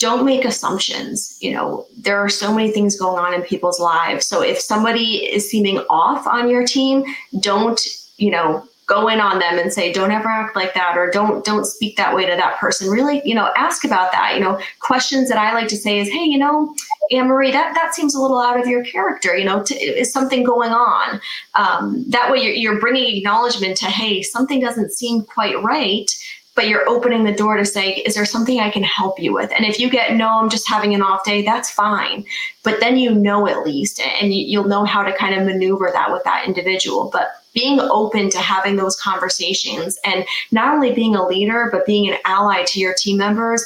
don't 0.04 0.26
make 0.26 0.44
assumptions. 0.44 1.38
You 1.39 1.54
know, 1.54 1.86
there 1.98 2.20
are 2.20 2.28
so 2.28 2.54
many 2.54 2.72
things 2.72 3.00
going 3.00 3.18
on 3.18 3.34
in 3.34 3.42
people's 3.42 3.80
lives. 3.80 4.26
So 4.26 4.42
if 4.42 4.60
somebody 4.60 5.24
is 5.24 5.50
seeming 5.50 5.78
off 5.89 6.28
on 6.28 6.50
your 6.50 6.66
team, 6.66 7.06
don't, 7.39 7.80
you 8.18 8.30
know, 8.30 8.68
go 8.86 9.08
in 9.08 9.22
on 9.22 9.39
them 9.39 9.58
and 9.58 9.72
say 9.72 9.94
don't 9.94 10.12
ever 10.12 10.28
act 10.28 10.58
like 10.58 10.74
that 10.74 10.98
or 10.98 11.10
don't 11.10 11.46
don't 11.46 11.63
speak 11.63 11.96
that 11.96 12.13
way 12.13 12.26
to 12.26 12.36
that 12.36 12.58
person 12.60 12.89
really 12.89 13.22
you 13.24 13.34
know 13.34 13.50
ask 13.56 13.86
about 13.86 14.12
that 14.12 14.34
you 14.36 14.42
know 14.42 14.60
questions 14.82 15.30
that 15.30 15.38
i 15.38 15.54
like 15.54 15.70
to 15.70 15.78
say 15.78 16.00
is 16.00 16.10
hey 16.10 16.26
you 16.26 16.38
know 16.38 16.76
anne 17.10 17.30
marie 17.30 17.50
that 17.50 17.74
that 17.76 17.96
seems 17.96 18.13
a 18.13 18.20
little 18.20 18.42
out 18.42 18.60
of 18.60 18.68
your 18.68 18.84
character 18.84 19.38
you 19.38 19.46
know 19.46 19.63
to, 19.63 19.74
is 19.74 20.12
something 20.12 20.44
going 20.44 20.72
on 20.72 21.22
um, 21.56 22.04
that 22.10 22.30
way 22.30 22.39
you're, 22.39 22.54
you're 22.54 22.80
bringing 22.82 23.16
acknowledgement 23.16 23.78
to 23.78 23.86
hey 23.86 24.22
something 24.22 24.60
doesn't 24.60 24.92
seem 24.92 25.24
quite 25.24 25.63
right 25.63 26.12
but 26.56 26.68
you're 26.68 26.88
opening 26.88 27.24
the 27.24 27.34
door 27.34 27.58
to 27.58 27.66
say, 27.66 27.96
is 28.06 28.16
there 28.16 28.26
something 28.26 28.60
I 28.60 28.70
can 28.70 28.84
help 28.84 29.20
you 29.20 29.34
with? 29.34 29.52
And 29.52 29.66
if 29.66 29.80
you 29.80 29.89
get, 29.89 30.16
no, 30.16 30.28
I'm 30.30 30.50
just 30.50 30.70
having 30.70 30.94
an 30.94 31.02
off 31.02 31.24
day, 31.24 31.44
that's 31.44 31.72
fine. 31.72 32.26
But 32.63 32.80
then 32.80 32.98
you 32.98 33.13
know 33.13 33.48
at 33.48 33.66
least, 33.66 34.00
and 34.00 34.34
you, 34.34 34.62
will 34.62 34.70
know 34.70 34.86
how 34.86 35.04
to 35.04 35.13
kind 35.13 35.34
of 35.36 35.46
maneuver 35.46 35.89
that 35.92 36.12
with 36.12 36.24
that 36.26 36.46
individual. 36.46 37.10
But 37.12 37.32
being 37.54 37.80
open 37.80 38.30
to 38.32 38.38
having 38.38 38.76
those 38.76 39.00
conversations 39.00 39.98
and 40.06 40.26
not 40.52 40.74
only 40.74 40.92
being 40.92 41.16
a 41.16 41.26
leader, 41.26 41.70
but 41.72 41.86
being 41.86 42.10
an 42.10 42.18
ally 42.26 42.63
to 42.66 42.80
your 42.80 42.94
team 42.94 43.18
members, 43.18 43.66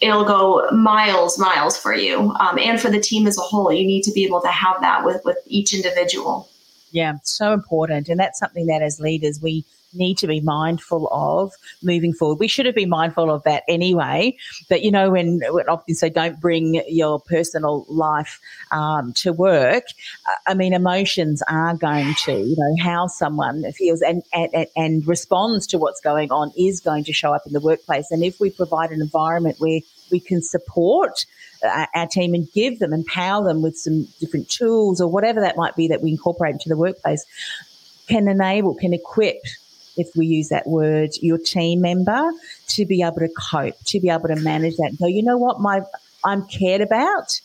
it'll 0.00 0.24
go 0.24 0.68
miles, 0.70 1.38
miles 1.38 1.78
for 1.78 1.94
you 1.94 2.32
um, 2.40 2.58
and 2.58 2.80
for 2.80 2.90
the 2.90 3.00
team 3.00 3.26
as 3.26 3.38
a 3.38 3.42
whole. 3.42 3.72
You 3.72 3.86
need 3.86 4.02
to 4.02 4.12
be 4.12 4.24
able 4.24 4.40
to 4.42 4.48
have 4.48 4.80
that 4.80 5.04
with, 5.04 5.24
with 5.24 5.38
each 5.46 5.72
individual. 5.72 6.48
Yeah, 6.94 7.14
so 7.24 7.52
important. 7.52 8.08
And 8.08 8.20
that's 8.20 8.38
something 8.38 8.66
that 8.66 8.80
as 8.80 9.00
leaders, 9.00 9.42
we 9.42 9.64
need 9.94 10.16
to 10.18 10.28
be 10.28 10.40
mindful 10.40 11.08
of 11.10 11.52
moving 11.82 12.12
forward. 12.12 12.38
We 12.38 12.46
should 12.46 12.66
have 12.66 12.74
been 12.76 12.88
mindful 12.88 13.32
of 13.32 13.42
that 13.42 13.64
anyway. 13.66 14.36
But 14.68 14.82
you 14.82 14.92
know, 14.92 15.10
when, 15.10 15.40
when 15.50 15.68
often 15.68 15.96
say 15.96 16.08
don't 16.08 16.40
bring 16.40 16.84
your 16.88 17.18
personal 17.18 17.84
life 17.88 18.40
um, 18.70 19.12
to 19.14 19.32
work, 19.32 19.86
I 20.46 20.54
mean, 20.54 20.72
emotions 20.72 21.42
are 21.48 21.74
going 21.76 22.14
to, 22.26 22.32
you 22.32 22.54
know, 22.56 22.76
how 22.80 23.08
someone 23.08 23.64
feels 23.72 24.00
and, 24.00 24.22
and, 24.32 24.66
and 24.76 25.06
responds 25.06 25.66
to 25.68 25.78
what's 25.78 26.00
going 26.00 26.30
on 26.30 26.52
is 26.56 26.78
going 26.78 27.02
to 27.04 27.12
show 27.12 27.34
up 27.34 27.42
in 27.44 27.52
the 27.54 27.60
workplace. 27.60 28.12
And 28.12 28.22
if 28.22 28.38
we 28.38 28.50
provide 28.50 28.92
an 28.92 29.00
environment 29.00 29.56
where 29.58 29.80
we 30.12 30.20
can 30.20 30.42
support 30.42 31.26
our 31.64 32.06
team 32.06 32.34
and 32.34 32.50
give 32.52 32.78
them, 32.78 32.92
empower 32.92 33.44
them 33.44 33.62
with 33.62 33.76
some 33.76 34.06
different 34.20 34.48
tools 34.48 35.00
or 35.00 35.08
whatever 35.08 35.40
that 35.40 35.56
might 35.56 35.76
be 35.76 35.88
that 35.88 36.02
we 36.02 36.10
incorporate 36.10 36.52
into 36.52 36.68
the 36.68 36.76
workplace, 36.76 37.24
can 38.08 38.28
enable, 38.28 38.74
can 38.74 38.92
equip 38.92 39.38
if 39.96 40.08
we 40.16 40.26
use 40.26 40.48
that 40.48 40.66
word, 40.66 41.10
your 41.20 41.38
team 41.38 41.80
member 41.80 42.30
to 42.68 42.84
be 42.84 43.02
able 43.02 43.18
to 43.18 43.28
cope, 43.50 43.76
to 43.84 44.00
be 44.00 44.10
able 44.10 44.28
to 44.28 44.36
manage 44.36 44.76
that 44.76 44.88
and 44.88 44.98
go, 44.98 45.06
you 45.06 45.22
know 45.22 45.38
what, 45.38 45.60
my 45.60 45.82
I'm 46.24 46.46
cared 46.46 46.80
about, 46.80 47.40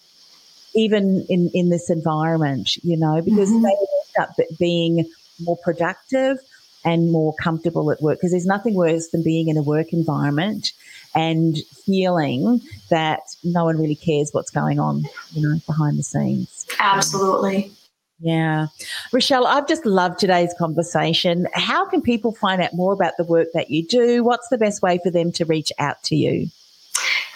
even 0.74 1.26
in, 1.30 1.52
in 1.54 1.70
this 1.70 1.90
environment, 1.90 2.78
you 2.78 2.98
know, 2.98 3.22
because 3.22 3.50
mm-hmm. 3.50 3.64
they 3.64 3.70
end 3.70 4.30
up 4.30 4.58
being 4.58 5.06
more 5.42 5.58
productive 5.58 6.38
and 6.86 7.12
more 7.12 7.34
comfortable 7.42 7.92
at 7.92 8.02
work 8.02 8.18
because 8.18 8.32
there's 8.32 8.46
nothing 8.46 8.74
worse 8.74 9.10
than 9.10 9.24
being 9.24 9.50
in 9.50 9.58
a 9.58 9.64
work 9.64 9.92
environment 9.92 10.72
and 11.16 11.58
feeling 11.86 12.62
that 12.90 13.22
no 13.44 13.66
one 13.66 13.78
really 13.78 13.96
cares 13.96 14.30
what's 14.32 14.52
going 14.52 14.80
on, 14.80 15.04
you 15.32 15.42
know, 15.42 15.60
behind 15.66 15.98
the 15.98 16.04
scenes. 16.04 16.66
Absolutely. 16.80 17.72
Yeah. 18.20 18.68
Richelle, 19.12 19.48
I've 19.48 19.68
just 19.68 19.86
loved 19.86 20.20
today's 20.20 20.54
conversation. 20.58 21.48
How 21.54 21.86
can 21.86 22.02
people 22.02 22.34
find 22.34 22.62
out 22.62 22.74
more 22.74 22.94
about 22.94 23.14
the 23.18 23.24
work 23.24 23.48
that 23.54 23.72
you 23.72 23.86
do? 23.86 24.24
What's 24.24 24.50
the 24.50 24.58
best 24.58 24.82
way 24.82 25.00
for 25.02 25.10
them 25.10 25.32
to 25.34 25.46
reach 25.46 25.72
out 25.80 26.04
to 26.04 26.16
you? 26.16 26.48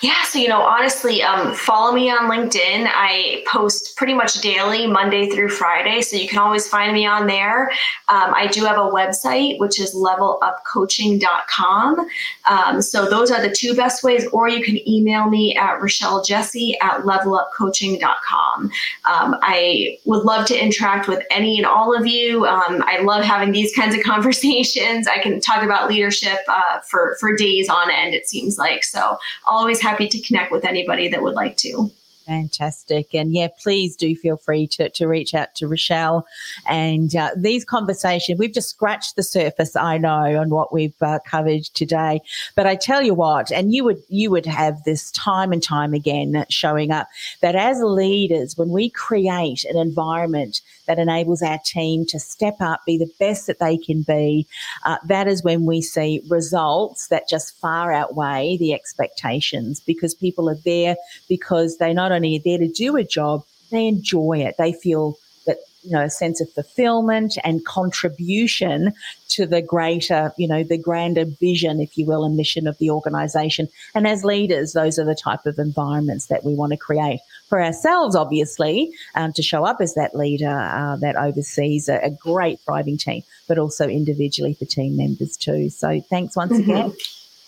Yeah, 0.03 0.21
so 0.23 0.37
you 0.37 0.49
know, 0.49 0.61
honestly, 0.61 1.23
um, 1.23 1.53
follow 1.53 1.93
me 1.93 2.09
on 2.09 2.29
LinkedIn. 2.29 2.91
I 2.93 3.41
post 3.49 3.95
pretty 3.95 4.13
much 4.13 4.41
daily, 4.41 4.85
Monday 4.85 5.29
through 5.29 5.47
Friday, 5.47 6.01
so 6.01 6.17
you 6.17 6.27
can 6.27 6.39
always 6.39 6.67
find 6.67 6.91
me 6.91 7.05
on 7.05 7.25
there. 7.25 7.69
Um, 8.09 8.33
I 8.35 8.47
do 8.47 8.65
have 8.65 8.75
a 8.75 8.91
website, 8.91 9.59
which 9.59 9.79
is 9.79 9.95
levelupcoaching.com. 9.95 12.07
Um, 12.49 12.81
so 12.81 13.09
those 13.09 13.31
are 13.31 13.41
the 13.41 13.49
two 13.49 13.75
best 13.75 14.03
ways, 14.03 14.27
or 14.33 14.49
you 14.49 14.61
can 14.61 14.85
email 14.85 15.29
me 15.29 15.55
at 15.55 15.81
Richelle 15.81 16.21
Jessey 16.21 16.77
at 16.81 17.03
levelupcoaching.com. 17.03 18.71
Um, 19.09 19.37
I 19.41 19.97
would 20.03 20.25
love 20.25 20.45
to 20.47 20.61
interact 20.61 21.07
with 21.07 21.23
any 21.31 21.59
and 21.59 21.65
all 21.65 21.97
of 21.97 22.05
you. 22.05 22.45
Um, 22.45 22.83
I 22.85 22.99
love 23.03 23.23
having 23.23 23.53
these 23.53 23.73
kinds 23.75 23.95
of 23.95 24.03
conversations. 24.03 25.07
I 25.07 25.19
can 25.19 25.39
talk 25.39 25.63
about 25.63 25.89
leadership 25.89 26.39
uh, 26.49 26.81
for 26.81 27.15
for 27.21 27.37
days 27.37 27.69
on 27.69 27.89
end. 27.89 28.13
It 28.13 28.27
seems 28.27 28.57
like 28.57 28.83
so. 28.83 29.17
Always 29.47 29.79
have 29.79 29.92
happy 29.93 30.07
to 30.07 30.21
connect 30.21 30.51
with 30.51 30.65
anybody 30.65 31.09
that 31.09 31.21
would 31.21 31.35
like 31.35 31.55
to. 31.57 31.91
Fantastic. 32.25 33.13
And 33.13 33.33
yeah, 33.33 33.49
please 33.61 33.95
do 33.97 34.15
feel 34.15 34.37
free 34.37 34.67
to, 34.67 34.89
to 34.89 35.07
reach 35.07 35.33
out 35.33 35.55
to 35.55 35.67
Richelle. 35.67 36.25
And 36.67 37.13
uh, 37.15 37.31
these 37.35 37.65
conversations, 37.65 38.39
we've 38.39 38.53
just 38.53 38.69
scratched 38.69 39.15
the 39.15 39.23
surface, 39.23 39.75
I 39.75 39.97
know, 39.97 40.39
on 40.39 40.49
what 40.49 40.71
we've 40.71 40.95
uh, 41.01 41.19
covered 41.25 41.63
today. 41.63 42.21
But 42.55 42.65
I 42.65 42.75
tell 42.75 43.01
you 43.01 43.13
what, 43.13 43.51
and 43.51 43.73
you 43.73 43.83
would, 43.83 44.01
you 44.07 44.31
would 44.31 44.45
have 44.45 44.83
this 44.83 45.11
time 45.11 45.51
and 45.51 45.61
time 45.61 45.93
again 45.93 46.45
showing 46.49 46.91
up 46.91 47.07
that 47.41 47.55
as 47.55 47.81
leaders, 47.81 48.57
when 48.57 48.69
we 48.69 48.89
create 48.89 49.65
an 49.65 49.77
environment 49.77 50.61
that 50.87 50.99
enables 50.99 51.41
our 51.41 51.59
team 51.65 52.05
to 52.05 52.19
step 52.19 52.55
up, 52.61 52.81
be 52.85 52.97
the 52.97 53.11
best 53.19 53.47
that 53.47 53.59
they 53.59 53.77
can 53.77 54.01
be, 54.03 54.47
uh, 54.85 54.97
that 55.05 55.27
is 55.27 55.43
when 55.43 55.65
we 55.65 55.81
see 55.81 56.21
results 56.29 57.07
that 57.07 57.27
just 57.27 57.59
far 57.59 57.91
outweigh 57.91 58.57
the 58.57 58.73
expectations 58.73 59.81
because 59.81 60.13
people 60.13 60.49
are 60.49 60.57
there 60.63 60.95
because 61.27 61.77
they 61.77 61.93
not 61.93 62.12
only 62.13 62.37
are 62.37 62.41
there 62.43 62.59
to 62.59 62.67
do 62.67 62.95
a 62.95 63.03
job, 63.03 63.43
they 63.71 63.87
enjoy 63.87 64.39
it. 64.39 64.55
They 64.57 64.73
feel 64.73 65.17
that 65.45 65.57
you 65.83 65.91
know 65.91 66.03
a 66.03 66.09
sense 66.09 66.39
of 66.41 66.51
fulfillment 66.51 67.37
and 67.43 67.65
contribution 67.65 68.93
to 69.29 69.45
the 69.45 69.61
greater 69.61 70.31
you 70.37 70.47
know 70.47 70.63
the 70.63 70.77
grander 70.77 71.25
vision 71.25 71.79
if 71.81 71.97
you 71.97 72.05
will 72.05 72.23
and 72.23 72.37
mission 72.37 72.67
of 72.67 72.77
the 72.77 72.89
organization 72.89 73.67
and 73.93 74.07
as 74.07 74.23
leaders 74.23 74.73
those 74.73 74.97
are 74.97 75.05
the 75.05 75.15
type 75.15 75.45
of 75.45 75.59
environments 75.59 76.27
that 76.27 76.43
we 76.43 76.53
want 76.55 76.71
to 76.71 76.77
create 76.77 77.19
for 77.49 77.61
ourselves 77.61 78.15
obviously 78.15 78.91
um, 79.15 79.33
to 79.33 79.43
show 79.43 79.65
up 79.65 79.77
as 79.81 79.93
that 79.95 80.15
leader 80.15 80.57
uh, 80.57 80.95
that 80.97 81.15
oversees 81.15 81.89
a, 81.89 81.97
a, 81.97 82.09
great 82.09 82.59
thriving 82.61 82.97
team 82.97 83.21
but 83.47 83.57
also 83.57 83.87
individually 83.87 84.53
for 84.53 84.65
team 84.65 84.95
members 84.95 85.35
too 85.35 85.69
so 85.69 85.99
thanks 86.09 86.35
once 86.35 86.53
mm-hmm. 86.53 86.69
again 86.69 86.93